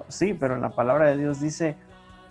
Sí, 0.08 0.34
pero 0.34 0.58
la 0.58 0.72
palabra 0.72 1.08
de 1.08 1.18
Dios 1.18 1.40
dice 1.40 1.76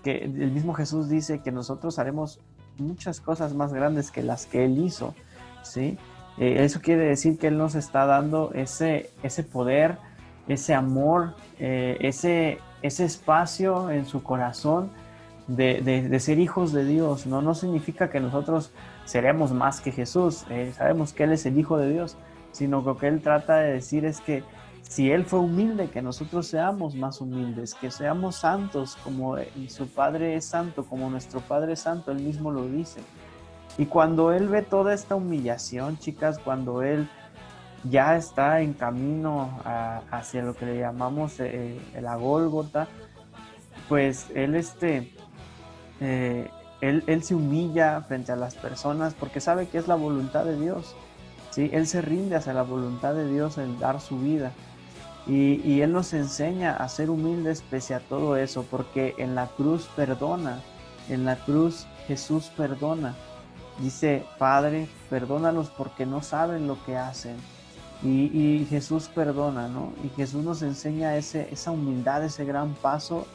que 0.02 0.24
el 0.24 0.50
mismo 0.50 0.74
Jesús 0.74 1.08
dice 1.08 1.40
que 1.40 1.52
nosotros 1.52 1.98
haremos 1.98 2.40
muchas 2.78 3.20
cosas 3.20 3.54
más 3.54 3.72
grandes 3.72 4.10
que 4.10 4.22
las 4.22 4.46
que 4.46 4.64
él 4.64 4.78
hizo, 4.78 5.14
¿sí? 5.62 5.96
Eh, 6.38 6.64
eso 6.64 6.80
quiere 6.80 7.04
decir 7.04 7.38
que 7.38 7.46
él 7.46 7.56
nos 7.56 7.74
está 7.76 8.06
dando 8.06 8.50
ese, 8.54 9.10
ese 9.22 9.44
poder, 9.44 9.98
ese 10.48 10.74
amor, 10.74 11.34
ese 11.58 12.58
ese 12.84 13.06
espacio 13.06 13.90
en 13.90 14.04
su 14.04 14.22
corazón 14.22 14.90
de, 15.46 16.18
ser 16.20 16.38
hijos 16.38 16.70
de 16.74 16.84
Dios. 16.84 17.24
No, 17.24 17.40
no 17.40 17.54
significa 17.54 18.10
que 18.10 18.20
nosotros 18.20 18.72
seremos 19.06 19.52
más 19.52 19.80
que 19.80 19.90
Jesús, 19.90 20.44
eh, 20.50 20.70
sabemos 20.76 21.14
que 21.14 21.24
Él 21.24 21.32
es 21.32 21.46
el 21.46 21.58
Hijo 21.58 21.78
de 21.78 21.90
Dios, 21.90 22.18
sino 22.52 22.82
que 22.82 22.86
lo 22.86 22.98
que 22.98 23.08
Él 23.08 23.22
trata 23.22 23.56
de 23.56 23.72
decir 23.72 24.04
es 24.04 24.20
que 24.20 24.44
si 24.82 25.10
Él 25.10 25.24
fue 25.24 25.38
humilde, 25.38 25.88
que 25.88 26.02
nosotros 26.02 26.46
seamos 26.46 26.94
más 26.94 27.22
humildes, 27.22 27.72
que 27.74 27.90
seamos 27.90 28.36
santos 28.36 28.98
como 29.02 29.38
su 29.68 29.88
Padre 29.88 30.36
es 30.36 30.44
santo, 30.44 30.84
como 30.84 31.08
nuestro 31.08 31.40
Padre 31.40 31.72
es 31.72 31.80
santo, 31.80 32.12
Él 32.12 32.20
mismo 32.20 32.50
lo 32.50 32.66
dice. 32.66 33.00
Y 33.78 33.86
cuando 33.86 34.30
Él 34.30 34.50
ve 34.50 34.60
toda 34.60 34.92
esta 34.92 35.14
humillación, 35.14 35.98
chicas, 35.98 36.38
cuando 36.38 36.82
Él 36.82 37.08
ya 37.90 38.16
está 38.16 38.60
en 38.60 38.72
camino 38.72 39.60
hacia 40.10 40.42
lo 40.42 40.54
que 40.54 40.66
le 40.66 40.78
llamamos 40.78 41.38
eh, 41.40 41.80
la 42.00 42.16
Gólgota, 42.16 42.88
pues 43.88 44.26
él, 44.34 44.54
este, 44.54 45.12
eh, 46.00 46.48
él, 46.80 47.04
él, 47.06 47.22
se 47.22 47.34
humilla 47.34 48.00
frente 48.02 48.32
a 48.32 48.36
las 48.36 48.54
personas 48.54 49.14
porque 49.14 49.40
sabe 49.40 49.68
que 49.68 49.78
es 49.78 49.88
la 49.88 49.94
voluntad 49.94 50.44
de 50.44 50.58
Dios. 50.58 50.94
¿sí? 51.50 51.70
Él 51.72 51.86
se 51.86 52.00
rinde 52.00 52.36
hacia 52.36 52.54
la 52.54 52.62
voluntad 52.62 53.14
de 53.14 53.28
Dios 53.28 53.58
en 53.58 53.78
dar 53.78 54.00
su 54.00 54.18
vida. 54.18 54.52
Y, 55.26 55.60
y 55.64 55.80
Él 55.80 55.92
nos 55.92 56.12
enseña 56.12 56.76
a 56.76 56.88
ser 56.88 57.08
humildes 57.08 57.62
pese 57.62 57.94
a 57.94 58.00
todo 58.00 58.36
eso, 58.36 58.66
porque 58.70 59.14
en 59.16 59.34
la 59.34 59.46
cruz 59.46 59.88
perdona, 59.96 60.60
en 61.08 61.24
la 61.24 61.36
cruz 61.36 61.86
Jesús 62.06 62.50
perdona. 62.56 63.14
Dice, 63.78 64.24
Padre, 64.38 64.86
perdónalos 65.10 65.70
porque 65.70 66.06
no 66.06 66.22
saben 66.22 66.66
lo 66.66 66.82
que 66.84 66.96
hacen. 66.96 67.36
Y, 68.02 68.66
Jesús 68.68 69.08
perdona, 69.08 69.68
¿no? 69.68 69.92
Y 70.04 70.08
Jesús 70.10 70.44
nos 70.44 70.60
enseña 70.62 71.16
ese, 71.16 71.48
esa 71.50 71.70
humildad, 71.70 72.22
ese 72.22 72.44
gran 72.44 72.74
paso 72.74 73.26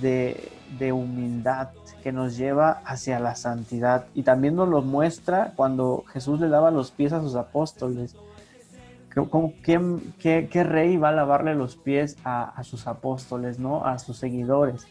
de, 0.00 0.52
humildad 0.92 1.70
que 2.02 2.12
nos 2.12 2.36
lleva 2.36 2.82
hacia 2.84 3.18
la 3.18 3.34
santidad. 3.34 4.06
Y 4.14 4.22
también 4.22 4.54
nos 4.54 4.68
lo 4.68 4.82
muestra 4.82 5.52
cuando 5.56 6.04
Jesús 6.12 6.40
le 6.40 6.48
daba 6.48 6.70
los 6.70 6.90
pies 6.92 7.12
a 7.12 7.20
sus 7.20 7.34
apóstoles. 7.34 8.14
¿Qué, 9.62 10.48
qué, 10.50 10.64
rey 10.64 10.96
va 10.98 11.08
a 11.08 11.12
lavarle 11.12 11.54
los 11.54 11.76
pies 11.76 12.16
a, 12.24 12.62
sus 12.62 12.86
apóstoles, 12.86 13.58
¿no? 13.58 13.84
A 13.84 13.98
sus 13.98 14.18
seguidores. 14.18 14.86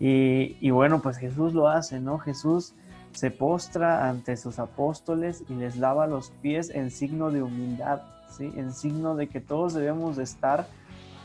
Y, 0.00 0.70
bueno, 0.70 1.00
pues 1.00 1.18
Jesús 1.18 1.52
lo 1.52 1.68
hace, 1.68 2.00
¿no? 2.00 2.18
Jesús 2.18 2.74
se 3.12 3.30
postra 3.30 4.08
ante 4.08 4.36
sus 4.36 4.58
apóstoles 4.58 5.44
y 5.48 5.54
les 5.54 5.76
lava 5.76 6.06
los 6.06 6.30
pies 6.42 6.70
en 6.70 6.90
signo 6.90 7.30
de 7.30 7.42
humildad 7.42 8.00
en 8.40 8.72
signo 8.72 9.16
de 9.16 9.28
que 9.28 9.40
todos 9.40 9.74
debemos 9.74 10.16
de 10.16 10.24
estar, 10.24 10.66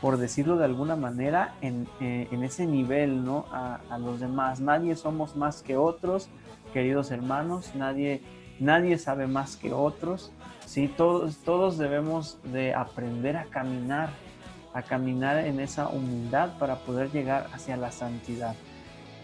por 0.00 0.16
decirlo 0.16 0.56
de 0.56 0.64
alguna 0.64 0.96
manera, 0.96 1.54
en, 1.60 1.86
eh, 2.00 2.28
ese 2.42 2.66
nivel 2.66 3.24
¿no? 3.24 3.46
A, 3.52 3.98
los 3.98 4.20
demás. 4.20 4.60
Nadie 4.60 4.96
somos 4.96 5.36
más 5.36 5.62
que 5.62 5.76
otros, 5.76 6.28
queridos 6.72 7.10
hermanos, 7.10 7.72
nadie, 7.74 8.22
nadie 8.60 8.98
sabe 8.98 9.26
más 9.26 9.56
que 9.56 9.72
otros. 9.72 10.32
¿sí? 10.66 10.88
Todos, 10.88 11.38
todos 11.38 11.78
debemos 11.78 12.38
de 12.44 12.74
aprender 12.74 13.36
a 13.36 13.44
caminar, 13.44 14.10
a 14.72 14.82
caminar 14.82 15.38
en 15.38 15.60
esa 15.60 15.88
humildad 15.88 16.58
para 16.58 16.76
poder 16.76 17.10
llegar 17.12 17.48
hacia 17.52 17.76
la 17.76 17.92
santidad. 17.92 18.54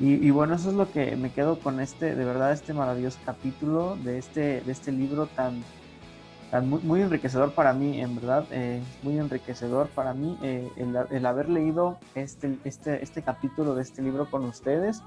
Y, 0.03 0.31
bueno, 0.31 0.55
eso 0.55 0.70
es 0.70 0.76
lo 0.76 0.91
que 0.91 1.14
me 1.14 1.31
quedo 1.31 1.59
con 1.59 1.78
este, 1.78 2.14
de 2.14 2.24
verdad, 2.24 2.53
este 2.53 2.72
maravilloso 2.72 3.18
capítulo 3.26 3.97
de 3.97 4.16
este, 4.16 4.62
de 4.62 4.72
este 4.72 4.93
libro 4.93 5.26
tan, 5.26 5.62
tan 6.51 6.69
muy, 6.69 7.03
enriquecedor 7.03 7.53
para 7.53 7.73
mí, 7.73 8.01
en 8.01 8.17
verdad, 8.17 8.45
eh, 8.51 8.83
muy 9.03 9.19
enriquecedor 9.19 9.89
para 9.89 10.15
mí 10.15 10.39
eh, 10.43 10.69
el, 10.77 11.27
haber 11.27 11.49
leído 11.49 11.99
este, 12.15 12.59
este, 12.65 13.03
este 13.03 13.23
capítulo 13.23 13.75
de 13.75 13.83
este 13.83 14.03
libro 14.03 14.31
con 14.31 14.45
ustedes. 14.45 15.03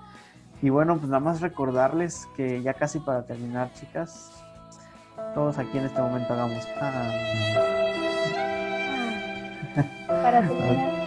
Y 0.62 0.70
bueno, 0.70 0.98
pues 0.98 1.10
nada 1.10 1.20
más 1.20 1.42
recordarles 1.42 2.28
que 2.38 2.62
ya 2.62 2.74
casi 2.74 3.00
para 3.00 3.24
terminar, 3.24 3.74
chicas, 3.74 4.32
todos 5.34 5.58
aquí 5.58 5.78
en 5.78 5.86
este 5.86 6.02
momento 6.02 6.34
hagamos. 6.34 6.66
Ah. 6.80 7.12
Para 10.08 10.42
terminar. 10.48 11.04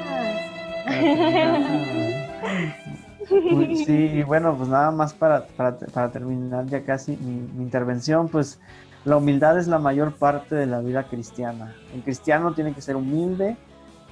Sí, 3.86 4.22
bueno, 4.22 4.56
pues 4.56 4.68
nada 4.68 4.90
más 4.90 5.12
para, 5.12 5.46
para, 5.46 6.10
terminar 6.10 6.66
ya 6.66 6.84
casi 6.84 7.16
mi, 7.16 7.62
intervención, 7.62 8.28
pues 8.28 8.60
la 9.06 9.16
humildad 9.16 9.56
es 9.56 9.68
la 9.68 9.78
mayor 9.78 10.14
parte 10.14 10.56
de 10.56 10.66
la 10.66 10.80
vida 10.80 11.04
cristiana. 11.04 11.76
El 11.94 12.02
cristiano 12.02 12.54
tiene 12.54 12.74
que 12.74 12.82
ser 12.82 12.96
humilde 12.96 13.56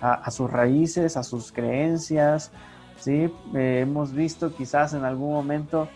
a, 0.01 0.31
sus 0.31 0.49
raíces, 0.49 1.17
a 1.17 1.25
sus 1.25 1.51
creencias, 1.51 2.53
¿sí? 3.01 3.29
Eh, 3.55 3.81
hemos 3.83 4.13
visto 4.13 4.55
quizás 4.55 4.95
en 4.95 5.05
algún 5.05 5.33
momento 5.33 5.89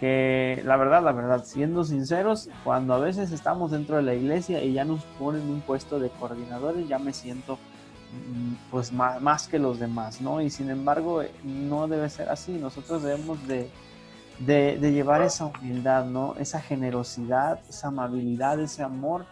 que 0.00 0.60
la 0.66 0.76
verdad, 0.76 1.02
la 1.02 1.12
verdad, 1.12 1.44
siendo 1.46 1.82
sinceros, 1.84 2.50
cuando 2.62 2.92
a 2.92 2.98
veces 2.98 3.32
estamos 3.32 3.70
dentro 3.70 3.96
de 3.96 4.02
la 4.02 4.14
iglesia 4.14 4.62
y 4.62 4.74
ya 4.74 4.84
nos 4.84 5.02
ponen 5.18 5.48
un 5.48 5.62
puesto 5.62 5.98
de 5.98 6.10
coordinadores, 6.10 6.86
ya 6.86 6.98
me 6.98 7.14
siento 7.14 7.54
mm, 7.54 8.70
pues 8.70 8.92
más, 8.92 9.22
más 9.22 9.48
que 9.48 9.58
los 9.58 9.78
demás, 9.78 10.20
¿no? 10.20 10.42
Y 10.42 10.50
sin 10.50 10.68
embargo, 10.68 11.22
no 11.42 11.88
debe 11.88 12.10
ser 12.10 12.28
así. 12.28 12.52
Nosotros 12.52 13.02
debemos 13.02 13.46
de, 13.48 13.70
de, 14.38 14.78
llevar 14.92 15.22
esa 15.22 15.46
humildad, 15.46 16.06
¿no? 16.06 16.34
Esa 16.38 16.60
generosidad, 16.60 17.60
esa 17.68 17.88
amabilidad, 17.88 18.60
ese 18.60 18.82
amor 18.82 19.26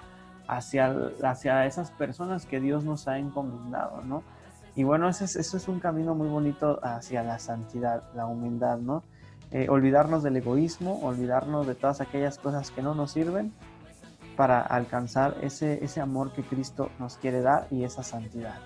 hacia, 0.47 0.95
hacia 1.23 1.67
esas 1.67 1.91
personas 1.91 2.47
que 2.47 2.61
Dios 2.61 2.85
nos 2.85 3.09
ha 3.09 3.19
encomendado, 3.19 4.03
¿no? 4.03 4.23
Y 4.77 4.85
bueno, 4.85 5.09
eso 5.09 5.25
es, 5.25 5.37
eso 5.37 5.57
es 5.57 5.69
un 5.69 5.81
camino 5.81 6.15
muy 6.15 6.29
bonito 6.29 6.79
hacia 6.83 7.23
la 7.23 7.39
santidad, 7.39 8.05
la 8.15 8.27
humildad, 8.27 8.79
¿no? 8.79 9.03
Eh, 9.51 9.69
olvidarnos 9.69 10.23
del 10.23 10.37
egoísmo, 10.37 11.01
olvidarnos 11.03 11.67
de 11.67 11.75
todas 11.75 12.01
aquellas 12.01 12.39
cosas 12.39 12.71
que 12.71 12.83
no 12.83 12.95
nos 12.95 13.11
sirven 13.11 13.53
para 14.37 14.61
alcanzar 14.61 15.37
ese, 15.43 15.85
ese 15.85 16.01
amor 16.01 16.33
que 16.33 16.43
Cristo 16.43 16.91
nos 17.01 17.17
quiere 17.17 17.41
dar 17.41 17.67
y 17.71 17.83
esa 17.83 18.05
santidad. 18.05 18.59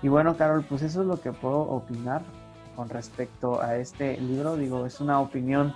Y 0.00 0.08
bueno, 0.08 0.36
Carol, 0.36 0.64
pues 0.68 0.82
eso 0.82 1.02
es 1.02 1.06
lo 1.06 1.20
que 1.20 1.32
puedo 1.32 1.60
opinar 1.60 2.22
con 2.76 2.88
respecto 2.88 3.60
a 3.60 3.76
este 3.76 4.18
libro. 4.18 4.56
Digo, 4.56 4.86
es 4.86 5.00
una 5.00 5.20
opinión 5.20 5.74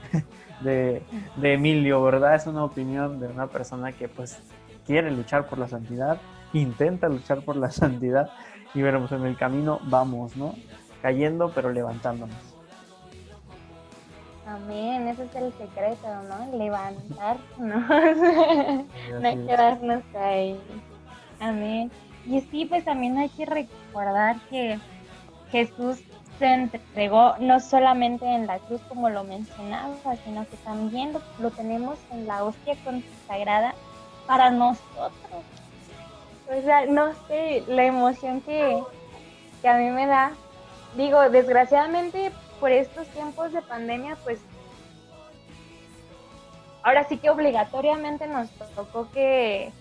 de, 0.60 1.02
de 1.36 1.52
Emilio, 1.54 2.02
¿verdad? 2.02 2.34
Es 2.34 2.46
una 2.46 2.64
opinión 2.64 3.20
de 3.20 3.28
una 3.28 3.46
persona 3.46 3.92
que 3.92 4.08
pues 4.08 4.38
quiere 4.86 5.10
luchar 5.10 5.48
por 5.48 5.58
la 5.58 5.68
santidad, 5.68 6.20
intenta 6.52 7.08
luchar 7.08 7.42
por 7.42 7.56
la 7.56 7.70
santidad 7.70 8.30
y 8.74 8.82
veremos 8.82 9.12
en 9.12 9.24
el 9.24 9.36
camino 9.36 9.80
vamos, 9.84 10.36
¿no? 10.36 10.54
Cayendo 11.02 11.50
pero 11.54 11.72
levantándonos. 11.72 12.36
Amén, 14.46 15.06
ese 15.06 15.24
es 15.24 15.34
el 15.36 15.52
secreto, 15.52 16.08
¿no? 16.28 16.58
Levantarnos, 16.58 17.46
no 19.20 19.46
quedarnos 19.46 20.02
ahí. 20.16 20.60
Amén. 21.38 21.90
Y 22.26 22.40
sí, 22.40 22.66
pues 22.66 22.84
también 22.84 23.16
hay 23.16 23.28
que 23.28 23.46
recordar 23.46 24.40
que 24.50 24.78
Jesús 25.52 26.02
se 26.40 26.46
entregó 26.46 27.34
no 27.38 27.60
solamente 27.60 28.24
en 28.24 28.46
la 28.46 28.58
cruz 28.60 28.80
como 28.88 29.10
lo 29.10 29.24
mencionaba, 29.24 29.94
sino 30.24 30.48
que 30.48 30.56
también 30.64 31.12
lo, 31.38 31.50
tenemos 31.50 31.98
en 32.10 32.26
la 32.26 32.42
hostia 32.42 32.76
consagrada 32.82 33.74
para 34.26 34.50
nosotros. 34.50 35.12
O 36.48 36.62
sea, 36.62 36.86
no 36.86 37.12
sé, 37.28 37.62
la 37.68 37.84
emoción 37.84 38.40
que, 38.40 38.82
que 39.60 39.68
a 39.68 39.76
mí 39.76 39.90
me 39.90 40.06
da. 40.06 40.32
Digo, 40.96 41.28
desgraciadamente 41.28 42.32
por 42.58 42.72
estos 42.72 43.06
tiempos 43.08 43.52
de 43.52 43.60
pandemia, 43.60 44.16
pues 44.24 44.40
ahora 46.82 47.04
sí 47.04 47.18
que 47.18 47.28
obligatoriamente 47.28 48.26
nos 48.26 48.48
tocó 48.74 49.10
que 49.10 49.72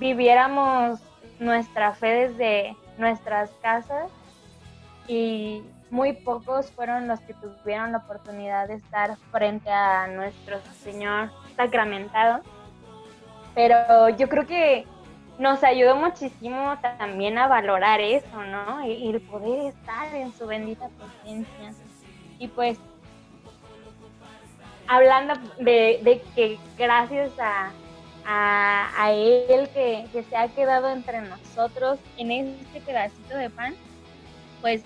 viviéramos 0.00 1.00
nuestra 1.38 1.92
fe 1.92 2.28
desde 2.28 2.76
nuestras 2.96 3.50
casas 3.60 4.10
y 5.06 5.62
muy 5.92 6.14
pocos 6.14 6.72
fueron 6.72 7.06
los 7.06 7.20
que 7.20 7.34
tuvieron 7.34 7.92
la 7.92 7.98
oportunidad 7.98 8.66
de 8.66 8.76
estar 8.76 9.14
frente 9.30 9.70
a 9.70 10.06
nuestro 10.06 10.58
Señor 10.82 11.30
sacramentado. 11.54 12.42
Pero 13.54 14.08
yo 14.08 14.26
creo 14.26 14.46
que 14.46 14.86
nos 15.38 15.62
ayudó 15.62 15.94
muchísimo 15.96 16.78
también 16.98 17.36
a 17.36 17.46
valorar 17.46 18.00
eso, 18.00 18.42
¿no? 18.42 18.86
Y 18.86 19.10
el 19.10 19.20
poder 19.20 19.66
estar 19.66 20.14
en 20.14 20.32
su 20.32 20.46
bendita 20.46 20.88
presencia. 20.88 21.74
Y 22.38 22.48
pues, 22.48 22.78
hablando 24.88 25.34
de, 25.58 26.22
que 26.34 26.58
gracias 26.78 27.32
a, 27.38 27.70
a, 28.24 29.12
Él 29.12 29.68
que, 29.74 30.06
que, 30.10 30.22
se 30.22 30.36
ha 30.38 30.48
quedado 30.48 30.88
entre 30.88 31.20
nosotros 31.20 31.98
en 32.16 32.30
este 32.30 32.80
pedacito 32.80 33.36
de 33.36 33.50
pan, 33.50 33.74
pues 34.62 34.82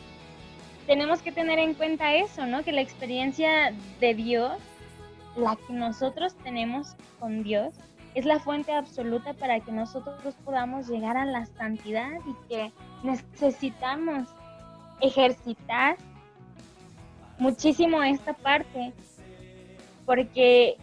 tenemos 0.86 1.20
que 1.20 1.32
tener 1.32 1.58
en 1.58 1.74
cuenta 1.74 2.14
eso, 2.14 2.46
¿no? 2.46 2.62
Que 2.62 2.72
la 2.72 2.80
experiencia 2.80 3.72
de 4.00 4.14
Dios, 4.14 4.52
la 5.36 5.56
que 5.56 5.72
nosotros 5.72 6.34
tenemos 6.42 6.94
con 7.18 7.42
Dios, 7.42 7.74
es 8.14 8.24
la 8.24 8.38
fuente 8.38 8.72
absoluta 8.72 9.34
para 9.34 9.60
que 9.60 9.72
nosotros 9.72 10.34
podamos 10.44 10.88
llegar 10.88 11.16
a 11.16 11.26
la 11.26 11.44
santidad 11.46 12.08
y 12.26 12.48
que 12.48 12.72
necesitamos 13.02 14.28
ejercitar 15.00 15.96
muchísimo 17.38 18.02
esta 18.02 18.32
parte, 18.32 18.94
porque, 20.06 20.78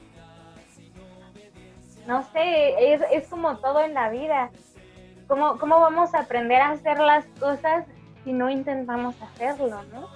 no 2.05 2.21
sé, 2.31 2.93
es, 2.93 3.27
como 3.29 3.57
todo 3.57 3.81
en 3.81 3.93
la 3.93 4.09
vida. 4.09 4.51
¿Cómo, 5.27 5.57
¿Cómo 5.57 5.79
vamos 5.79 6.13
a 6.13 6.19
aprender 6.19 6.61
a 6.61 6.71
hacer 6.71 6.99
las 6.99 7.25
cosas 7.39 7.85
si 8.23 8.33
no 8.33 8.49
intentamos 8.49 9.15
hacerlo, 9.21 9.81
no? 9.91 10.09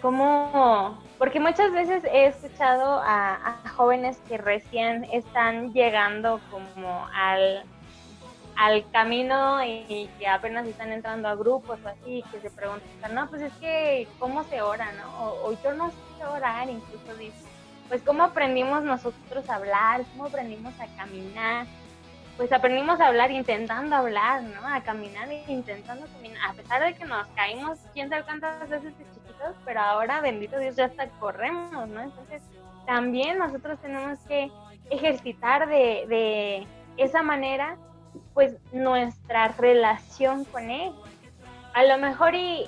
¿Cómo? 0.00 0.98
Porque 1.18 1.38
muchas 1.38 1.70
veces 1.72 2.02
he 2.04 2.26
escuchado 2.26 3.00
a, 3.04 3.60
jóvenes 3.76 4.20
que 4.28 4.36
recién 4.36 5.04
están 5.12 5.72
llegando 5.72 6.40
como 6.50 7.06
al, 7.14 7.62
al 8.56 8.90
camino 8.90 9.64
y, 9.64 10.10
que 10.18 10.26
apenas 10.26 10.66
están 10.66 10.92
entrando 10.92 11.28
a 11.28 11.36
grupos 11.36 11.78
o 11.84 11.88
así, 11.88 12.24
que 12.32 12.40
se 12.40 12.50
preguntan, 12.50 13.14
no, 13.14 13.30
pues 13.30 13.42
es 13.42 13.52
que, 13.54 14.08
¿cómo 14.18 14.42
se 14.44 14.60
ora, 14.60 14.90
no? 14.92 15.34
O, 15.44 15.52
yo 15.62 15.72
no 15.74 15.90
sé 15.90 16.26
orar, 16.26 16.68
incluso 16.68 17.14
dice, 17.16 17.44
pues 17.88 18.02
¿cómo 18.02 18.24
aprendimos 18.24 18.82
nosotros 18.82 19.48
a 19.48 19.54
hablar? 19.54 20.04
¿Cómo 20.12 20.26
aprendimos 20.26 20.74
a 20.80 20.86
caminar? 20.96 21.66
Pues 22.36 22.50
aprendimos 22.52 22.98
a 23.00 23.08
hablar 23.08 23.30
intentando 23.30 23.94
hablar, 23.94 24.42
¿no? 24.42 24.66
A 24.66 24.80
caminar 24.82 25.28
intentando 25.48 26.06
caminar, 26.06 26.50
a 26.50 26.54
pesar 26.54 26.82
de 26.82 26.94
que 26.94 27.04
nos 27.04 27.26
caímos 27.28 27.78
quién 27.92 28.08
sabe 28.08 28.24
cuántas 28.24 28.68
veces 28.68 28.96
de 28.98 29.04
chiquitos, 29.14 29.54
pero 29.64 29.80
ahora, 29.80 30.20
bendito 30.20 30.58
Dios, 30.58 30.76
ya 30.76 30.86
hasta 30.86 31.08
corremos, 31.20 31.88
¿no? 31.88 32.00
Entonces, 32.00 32.42
también 32.86 33.38
nosotros 33.38 33.78
tenemos 33.80 34.18
que 34.20 34.50
ejercitar 34.90 35.68
de, 35.68 36.06
de 36.08 36.66
esa 36.96 37.22
manera 37.22 37.76
pues 38.34 38.56
nuestra 38.72 39.48
relación 39.48 40.44
con 40.46 40.70
él. 40.70 40.92
A 41.74 41.84
lo 41.84 41.98
mejor 41.98 42.34
y, 42.34 42.66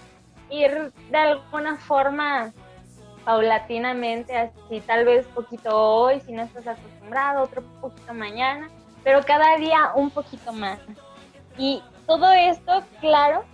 ir 0.51 0.93
de 1.11 1.17
alguna 1.17 1.77
forma 1.77 2.53
paulatinamente, 3.25 4.37
así 4.37 4.81
tal 4.87 5.05
vez 5.05 5.27
poquito 5.29 5.77
hoy, 5.77 6.21
si 6.21 6.33
no 6.33 6.43
estás 6.43 6.67
acostumbrado, 6.67 7.43
otro 7.43 7.63
poquito 7.81 8.13
mañana, 8.13 8.69
pero 9.05 9.23
cada 9.23 9.57
día 9.59 9.93
un 9.95 10.11
poquito 10.11 10.53
más. 10.53 10.81
Y 11.57 11.83
todo 12.07 12.33
esto, 12.33 12.83
claro, 13.01 13.45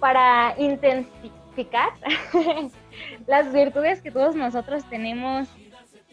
para 0.00 0.54
intensificar 0.58 1.90
las 3.26 3.52
virtudes 3.52 4.02
que 4.02 4.10
todos 4.10 4.34
nosotros 4.34 4.84
tenemos 4.90 5.48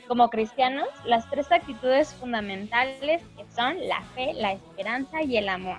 como 0.07 0.29
cristianos 0.29 0.87
las 1.05 1.29
tres 1.29 1.51
actitudes 1.51 2.13
fundamentales 2.15 3.21
que 3.37 3.45
son 3.55 3.75
la 3.87 4.01
fe, 4.15 4.33
la 4.33 4.53
esperanza 4.53 5.21
y 5.21 5.37
el 5.37 5.49
amor. 5.49 5.77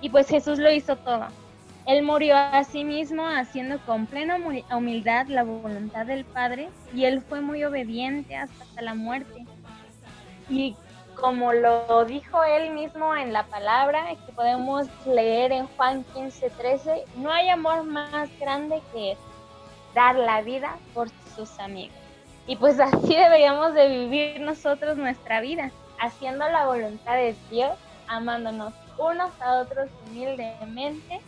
Y 0.00 0.08
pues 0.10 0.28
Jesús 0.28 0.58
lo 0.58 0.70
hizo 0.70 0.96
todo. 0.96 1.26
Él 1.86 2.02
murió 2.02 2.36
a 2.36 2.64
sí 2.64 2.82
mismo 2.82 3.26
haciendo 3.26 3.78
con 3.80 4.06
plena 4.06 4.38
humildad 4.70 5.26
la 5.28 5.44
voluntad 5.44 6.06
del 6.06 6.24
Padre 6.24 6.68
y 6.94 7.04
él 7.04 7.20
fue 7.20 7.40
muy 7.40 7.62
obediente 7.62 8.34
hasta 8.36 8.82
la 8.82 8.94
muerte. 8.94 9.44
Y 10.48 10.76
como 11.20 11.52
lo 11.52 12.04
dijo 12.04 12.44
él 12.44 12.70
mismo 12.70 13.14
en 13.16 13.32
la 13.32 13.44
palabra, 13.44 14.14
que 14.26 14.32
podemos 14.32 14.86
leer 15.06 15.52
en 15.52 15.66
Juan 15.68 16.04
15, 16.14 16.50
13, 16.50 17.04
no 17.16 17.30
hay 17.30 17.48
amor 17.48 17.84
más 17.84 18.28
grande 18.38 18.82
que 18.92 19.16
dar 19.94 20.14
la 20.16 20.42
vida 20.42 20.76
por 20.94 21.08
sus 21.34 21.58
amigos. 21.58 21.96
Y 22.46 22.56
pues 22.56 22.78
así 22.78 23.14
deberíamos 23.14 23.74
de 23.74 23.88
vivir 23.88 24.40
nosotros 24.40 24.96
nuestra 24.96 25.40
vida, 25.40 25.70
haciendo 25.98 26.48
la 26.48 26.66
voluntad 26.66 27.14
de 27.14 27.34
Dios, 27.50 27.76
amándonos 28.06 28.72
unos 28.98 29.30
a 29.40 29.60
otros 29.60 29.88
humildemente 30.06 31.20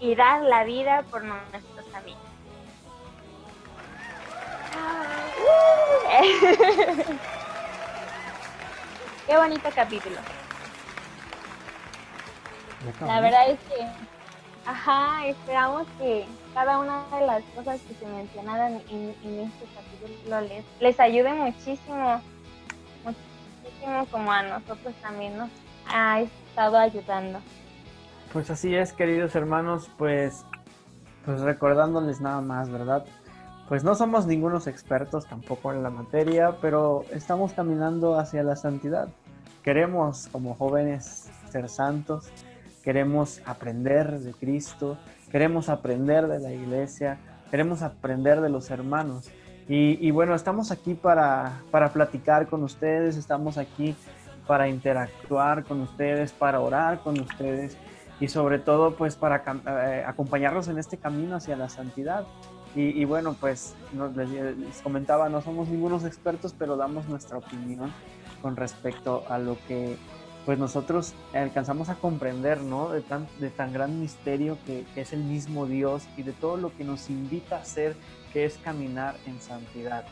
y 0.00 0.14
dar 0.14 0.42
la 0.42 0.64
vida 0.64 1.04
por 1.10 1.22
nuestros 1.22 1.94
amigos. 1.94 2.20
Qué 9.26 9.36
bonito 9.36 9.68
capítulo. 9.74 10.16
La 13.04 13.20
verdad 13.20 13.50
es 13.50 13.58
que, 13.60 13.84
ajá, 14.64 15.26
esperamos 15.26 15.86
que 15.98 16.24
cada 16.54 16.78
una 16.78 17.04
de 17.12 17.26
las 17.26 17.42
cosas 17.56 17.80
que 17.80 17.94
se 17.94 18.06
mencionaron 18.06 18.80
en, 18.88 19.10
este 19.40 19.66
capítulo 19.74 20.40
les, 20.42 20.64
les 20.78 21.00
ayude 21.00 21.32
muchísimo, 21.32 22.22
muchísimo 23.04 24.06
como 24.12 24.30
a 24.30 24.44
nosotros 24.44 24.94
también 25.02 25.36
nos 25.36 25.50
ha 25.88 26.20
estado 26.20 26.78
ayudando. 26.78 27.40
Pues 28.32 28.48
así 28.50 28.76
es, 28.76 28.92
queridos 28.92 29.34
hermanos, 29.34 29.90
pues, 29.98 30.44
pues 31.24 31.40
recordándoles 31.40 32.20
nada 32.20 32.40
más, 32.40 32.70
¿verdad? 32.70 33.04
Pues 33.68 33.82
no 33.82 33.96
somos 33.96 34.26
ningunos 34.26 34.68
expertos 34.68 35.26
tampoco 35.26 35.72
en 35.72 35.82
la 35.82 35.90
materia, 35.90 36.56
pero 36.60 37.04
estamos 37.10 37.52
caminando 37.52 38.16
hacia 38.16 38.44
la 38.44 38.54
santidad. 38.54 39.08
Queremos 39.64 40.28
como 40.30 40.54
jóvenes 40.54 41.28
ser 41.50 41.68
santos, 41.68 42.28
queremos 42.84 43.42
aprender 43.44 44.20
de 44.20 44.32
Cristo, 44.34 44.98
queremos 45.32 45.68
aprender 45.68 46.28
de 46.28 46.38
la 46.38 46.52
iglesia, 46.52 47.18
queremos 47.50 47.82
aprender 47.82 48.40
de 48.40 48.50
los 48.50 48.70
hermanos. 48.70 49.30
Y, 49.68 50.12
bueno, 50.12 50.36
estamos 50.36 50.70
aquí 50.70 50.94
para, 50.94 51.60
para 51.72 51.88
platicar 51.88 52.46
con 52.46 52.62
ustedes, 52.62 53.16
estamos 53.16 53.58
aquí 53.58 53.96
para 54.46 54.68
interactuar 54.68 55.64
con 55.64 55.80
ustedes, 55.80 56.30
para 56.30 56.60
orar 56.60 57.00
con 57.00 57.18
ustedes 57.18 57.76
y 58.20 58.28
sobre 58.28 58.60
todo 58.60 58.94
pues 58.94 59.16
para 59.16 59.42
eh, 59.66 60.04
acompañarlos 60.06 60.68
en 60.68 60.78
este 60.78 60.96
camino 60.98 61.34
hacia 61.34 61.56
la 61.56 61.68
santidad. 61.68 62.24
Y, 62.78 63.06
bueno, 63.06 63.34
pues 63.40 63.74
les, 64.14 64.82
comentaba, 64.82 65.30
no 65.30 65.40
somos 65.40 65.66
ningunos 65.68 66.04
expertos, 66.04 66.54
pero 66.56 66.76
damos 66.76 67.08
nuestra 67.08 67.38
opinión 67.38 67.90
con 68.42 68.54
respecto 68.54 69.24
a 69.30 69.38
lo 69.38 69.56
que 69.66 69.96
pues 70.44 70.58
nosotros 70.58 71.14
alcanzamos 71.32 71.88
a 71.88 71.94
comprender, 71.94 72.60
¿no? 72.60 72.90
De 72.90 73.00
tan, 73.00 73.26
de 73.40 73.48
tan 73.48 73.72
gran 73.72 73.98
misterio 73.98 74.58
que, 74.66 74.84
es 74.94 75.14
el 75.14 75.24
mismo 75.24 75.64
Dios 75.64 76.06
y 76.18 76.22
de 76.22 76.32
todo 76.32 76.58
lo 76.58 76.76
que 76.76 76.84
nos 76.84 77.08
invita 77.08 77.56
a 77.56 77.60
hacer, 77.60 77.96
que 78.34 78.44
es 78.44 78.58
caminar 78.58 79.16
en 79.26 79.40
santidad. 79.40 80.04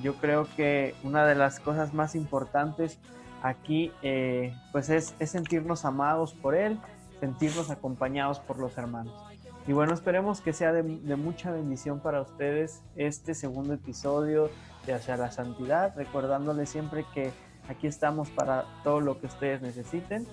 Yo 0.00 0.14
creo 0.14 0.46
que 0.56 0.94
una 1.02 1.26
de 1.26 1.34
las 1.34 1.58
cosas 1.58 1.94
más 1.94 2.14
importantes 2.14 2.96
aquí, 3.42 3.90
eh, 4.02 4.54
pues 4.70 4.88
es, 4.88 5.16
es 5.18 5.32
sentirnos 5.32 5.84
amados 5.84 6.32
por 6.32 6.54
Él, 6.54 6.78
sentirnos 7.18 7.70
acompañados 7.70 8.38
por 8.38 8.60
los 8.60 8.78
hermanos. 8.78 9.33
Y 9.66 9.72
bueno, 9.72 9.94
esperemos 9.94 10.42
que 10.42 10.52
sea 10.52 10.72
de, 10.72 10.82
mucha 10.82 11.50
bendición 11.50 12.00
para 12.00 12.20
ustedes 12.20 12.82
este 12.96 13.34
segundo 13.34 13.72
episodio 13.72 14.50
de 14.84 14.92
Hacia 14.92 15.16
la 15.16 15.30
Santidad, 15.30 15.94
recordándoles 15.96 16.68
siempre 16.68 17.06
que 17.14 17.32
aquí 17.68 17.86
estamos 17.86 18.28
para 18.28 18.66
todo 18.82 19.00
lo 19.00 19.18
que 19.18 19.26
ustedes 19.26 19.62
necesiten. 19.62 20.26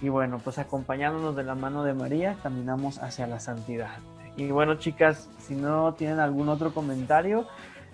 Y 0.00 0.10
bueno, 0.10 0.40
pues 0.42 0.58
acompañándonos 0.58 1.34
de 1.34 1.42
la 1.42 1.56
mano 1.56 1.82
de 1.82 1.92
María, 1.92 2.36
caminamos 2.40 3.02
hacia 3.02 3.26
la 3.26 3.40
santidad. 3.40 3.98
Y 4.36 4.52
bueno, 4.52 4.76
chicas, 4.76 5.28
si 5.40 5.56
no 5.56 5.94
tienen 5.94 6.20
algún 6.20 6.48
otro 6.48 6.72
comentario, 6.72 7.48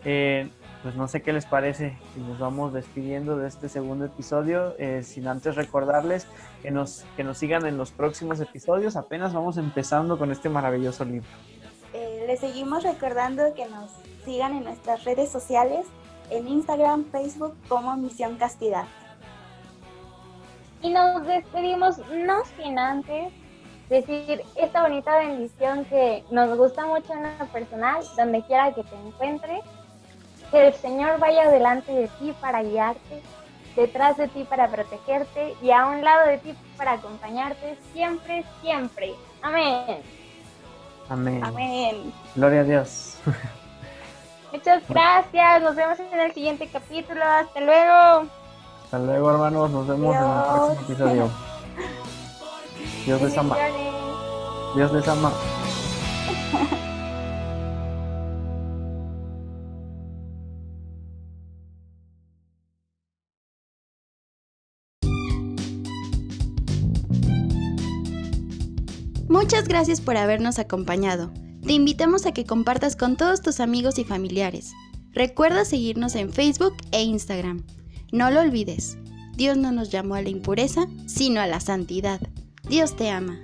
eh, 0.05 0.51
pues 0.85 0.97
no 0.97 1.09
sé 1.09 1.23
qué 1.23 1.33
les 1.33 1.47
parece 1.47 1.97
y 2.15 2.21
nos 2.21 2.39
vamos 2.39 2.75
despidiendo 2.75 3.39
de 3.39 3.49
este 3.49 3.71
segundo 3.71 4.05
episodio, 4.05 4.75
eh, 4.79 5.03
sin 5.03 5.27
antes 5.27 5.55
recordarles 5.55 6.27
que 6.61 6.71
nos, 6.71 7.07
que 7.17 7.25
nos 7.25 7.39
sigan 7.39 7.65
en 7.65 7.79
los 7.79 7.91
próximos 7.91 8.39
episodios. 8.39 8.95
Apenas 8.95 9.33
vamos 9.33 9.57
empezando 9.57 10.19
con 10.19 10.31
este 10.31 10.51
maravilloso 10.51 11.07
libro. 11.07 11.27
Eh, 11.95 12.25
les 12.27 12.39
seguimos 12.39 12.83
recordando 12.83 13.55
que 13.55 13.65
nos 13.65 13.93
sigan 14.27 14.59
en 14.59 14.65
nuestras 14.65 15.05
redes 15.05 15.31
sociales, 15.31 15.87
en 16.29 16.47
Instagram, 16.49 17.07
Facebook 17.11 17.55
como 17.67 17.97
Misión 17.97 18.37
Castidad. 18.37 18.85
Y 20.83 20.91
nos 20.91 21.27
despedimos 21.27 21.97
no 22.13 22.45
sin 22.59 22.79
antes 22.79 23.33
decir 23.89 24.43
esta 24.55 24.83
bonita 24.83 25.17
bendición 25.17 25.87
que 25.87 26.25
nos 26.31 26.59
gusta 26.59 26.85
mucho 26.85 27.15
en 27.15 27.23
lo 27.39 27.47
personal, 27.47 28.05
donde 28.19 28.43
quiera 28.43 28.75
que 28.75 28.83
te 28.85 28.97
encuentres 28.97 29.65
que 30.51 30.69
el 30.69 30.75
Señor 30.75 31.19
vaya 31.19 31.51
delante 31.51 31.93
de 31.93 32.09
ti 32.09 32.35
para 32.41 32.63
guiarte, 32.63 33.23
detrás 33.77 34.17
de 34.17 34.29
ti 34.29 34.45
para 34.45 34.69
protegerte 34.69 35.55
y 35.63 35.71
a 35.71 35.87
un 35.87 36.03
lado 36.03 36.29
de 36.29 36.39
ti 36.39 36.55
para 36.77 36.93
acompañarte 36.93 37.77
siempre, 37.93 38.45
siempre. 38.63 39.15
Amén. 39.43 40.03
Amén. 41.09 41.45
Amén. 41.45 42.13
Gloria 42.35 42.61
a 42.61 42.65
Dios. 42.65 43.19
Muchas 44.53 44.89
gracias. 44.89 45.63
Nos 45.63 45.75
vemos 45.75 45.99
en 45.99 46.21
el 46.21 46.33
siguiente 46.33 46.69
capítulo. 46.73 47.25
Hasta 47.25 47.61
luego. 47.61 48.29
Hasta 48.85 48.99
luego, 49.01 49.31
hermanos. 49.31 49.71
Nos 49.71 49.87
vemos 49.89 50.15
en 50.15 50.23
el 50.23 50.43
próximo 50.43 50.81
episodio. 50.83 51.31
Dios 53.05 53.23
les 53.23 53.39
ama. 53.39 53.57
Dios 54.75 54.93
les 54.93 55.09
ama. 55.09 55.33
Gracias 69.67 70.01
por 70.01 70.17
habernos 70.17 70.59
acompañado. 70.59 71.33
Te 71.63 71.73
invitamos 71.73 72.27
a 72.27 72.33
que 72.33 72.45
compartas 72.45 72.97
con 72.97 73.17
todos 73.17 73.41
tus 73.41 73.61
amigos 73.61 73.99
y 73.99 74.05
familiares. 74.05 74.73
Recuerda 75.13 75.65
seguirnos 75.65 76.15
en 76.15 76.33
Facebook 76.33 76.77
e 76.93 77.03
Instagram. 77.03 77.65
No 78.13 78.31
lo 78.31 78.41
olvides, 78.41 78.99
Dios 79.37 79.57
no 79.57 79.73
nos 79.73 79.91
llamó 79.91 80.15
a 80.15 80.23
la 80.23 80.29
impureza, 80.29 80.87
sino 81.07 81.41
a 81.41 81.47
la 81.47 81.61
santidad. 81.61 82.21
Dios 82.69 82.97
te 82.97 83.11
ama. 83.11 83.41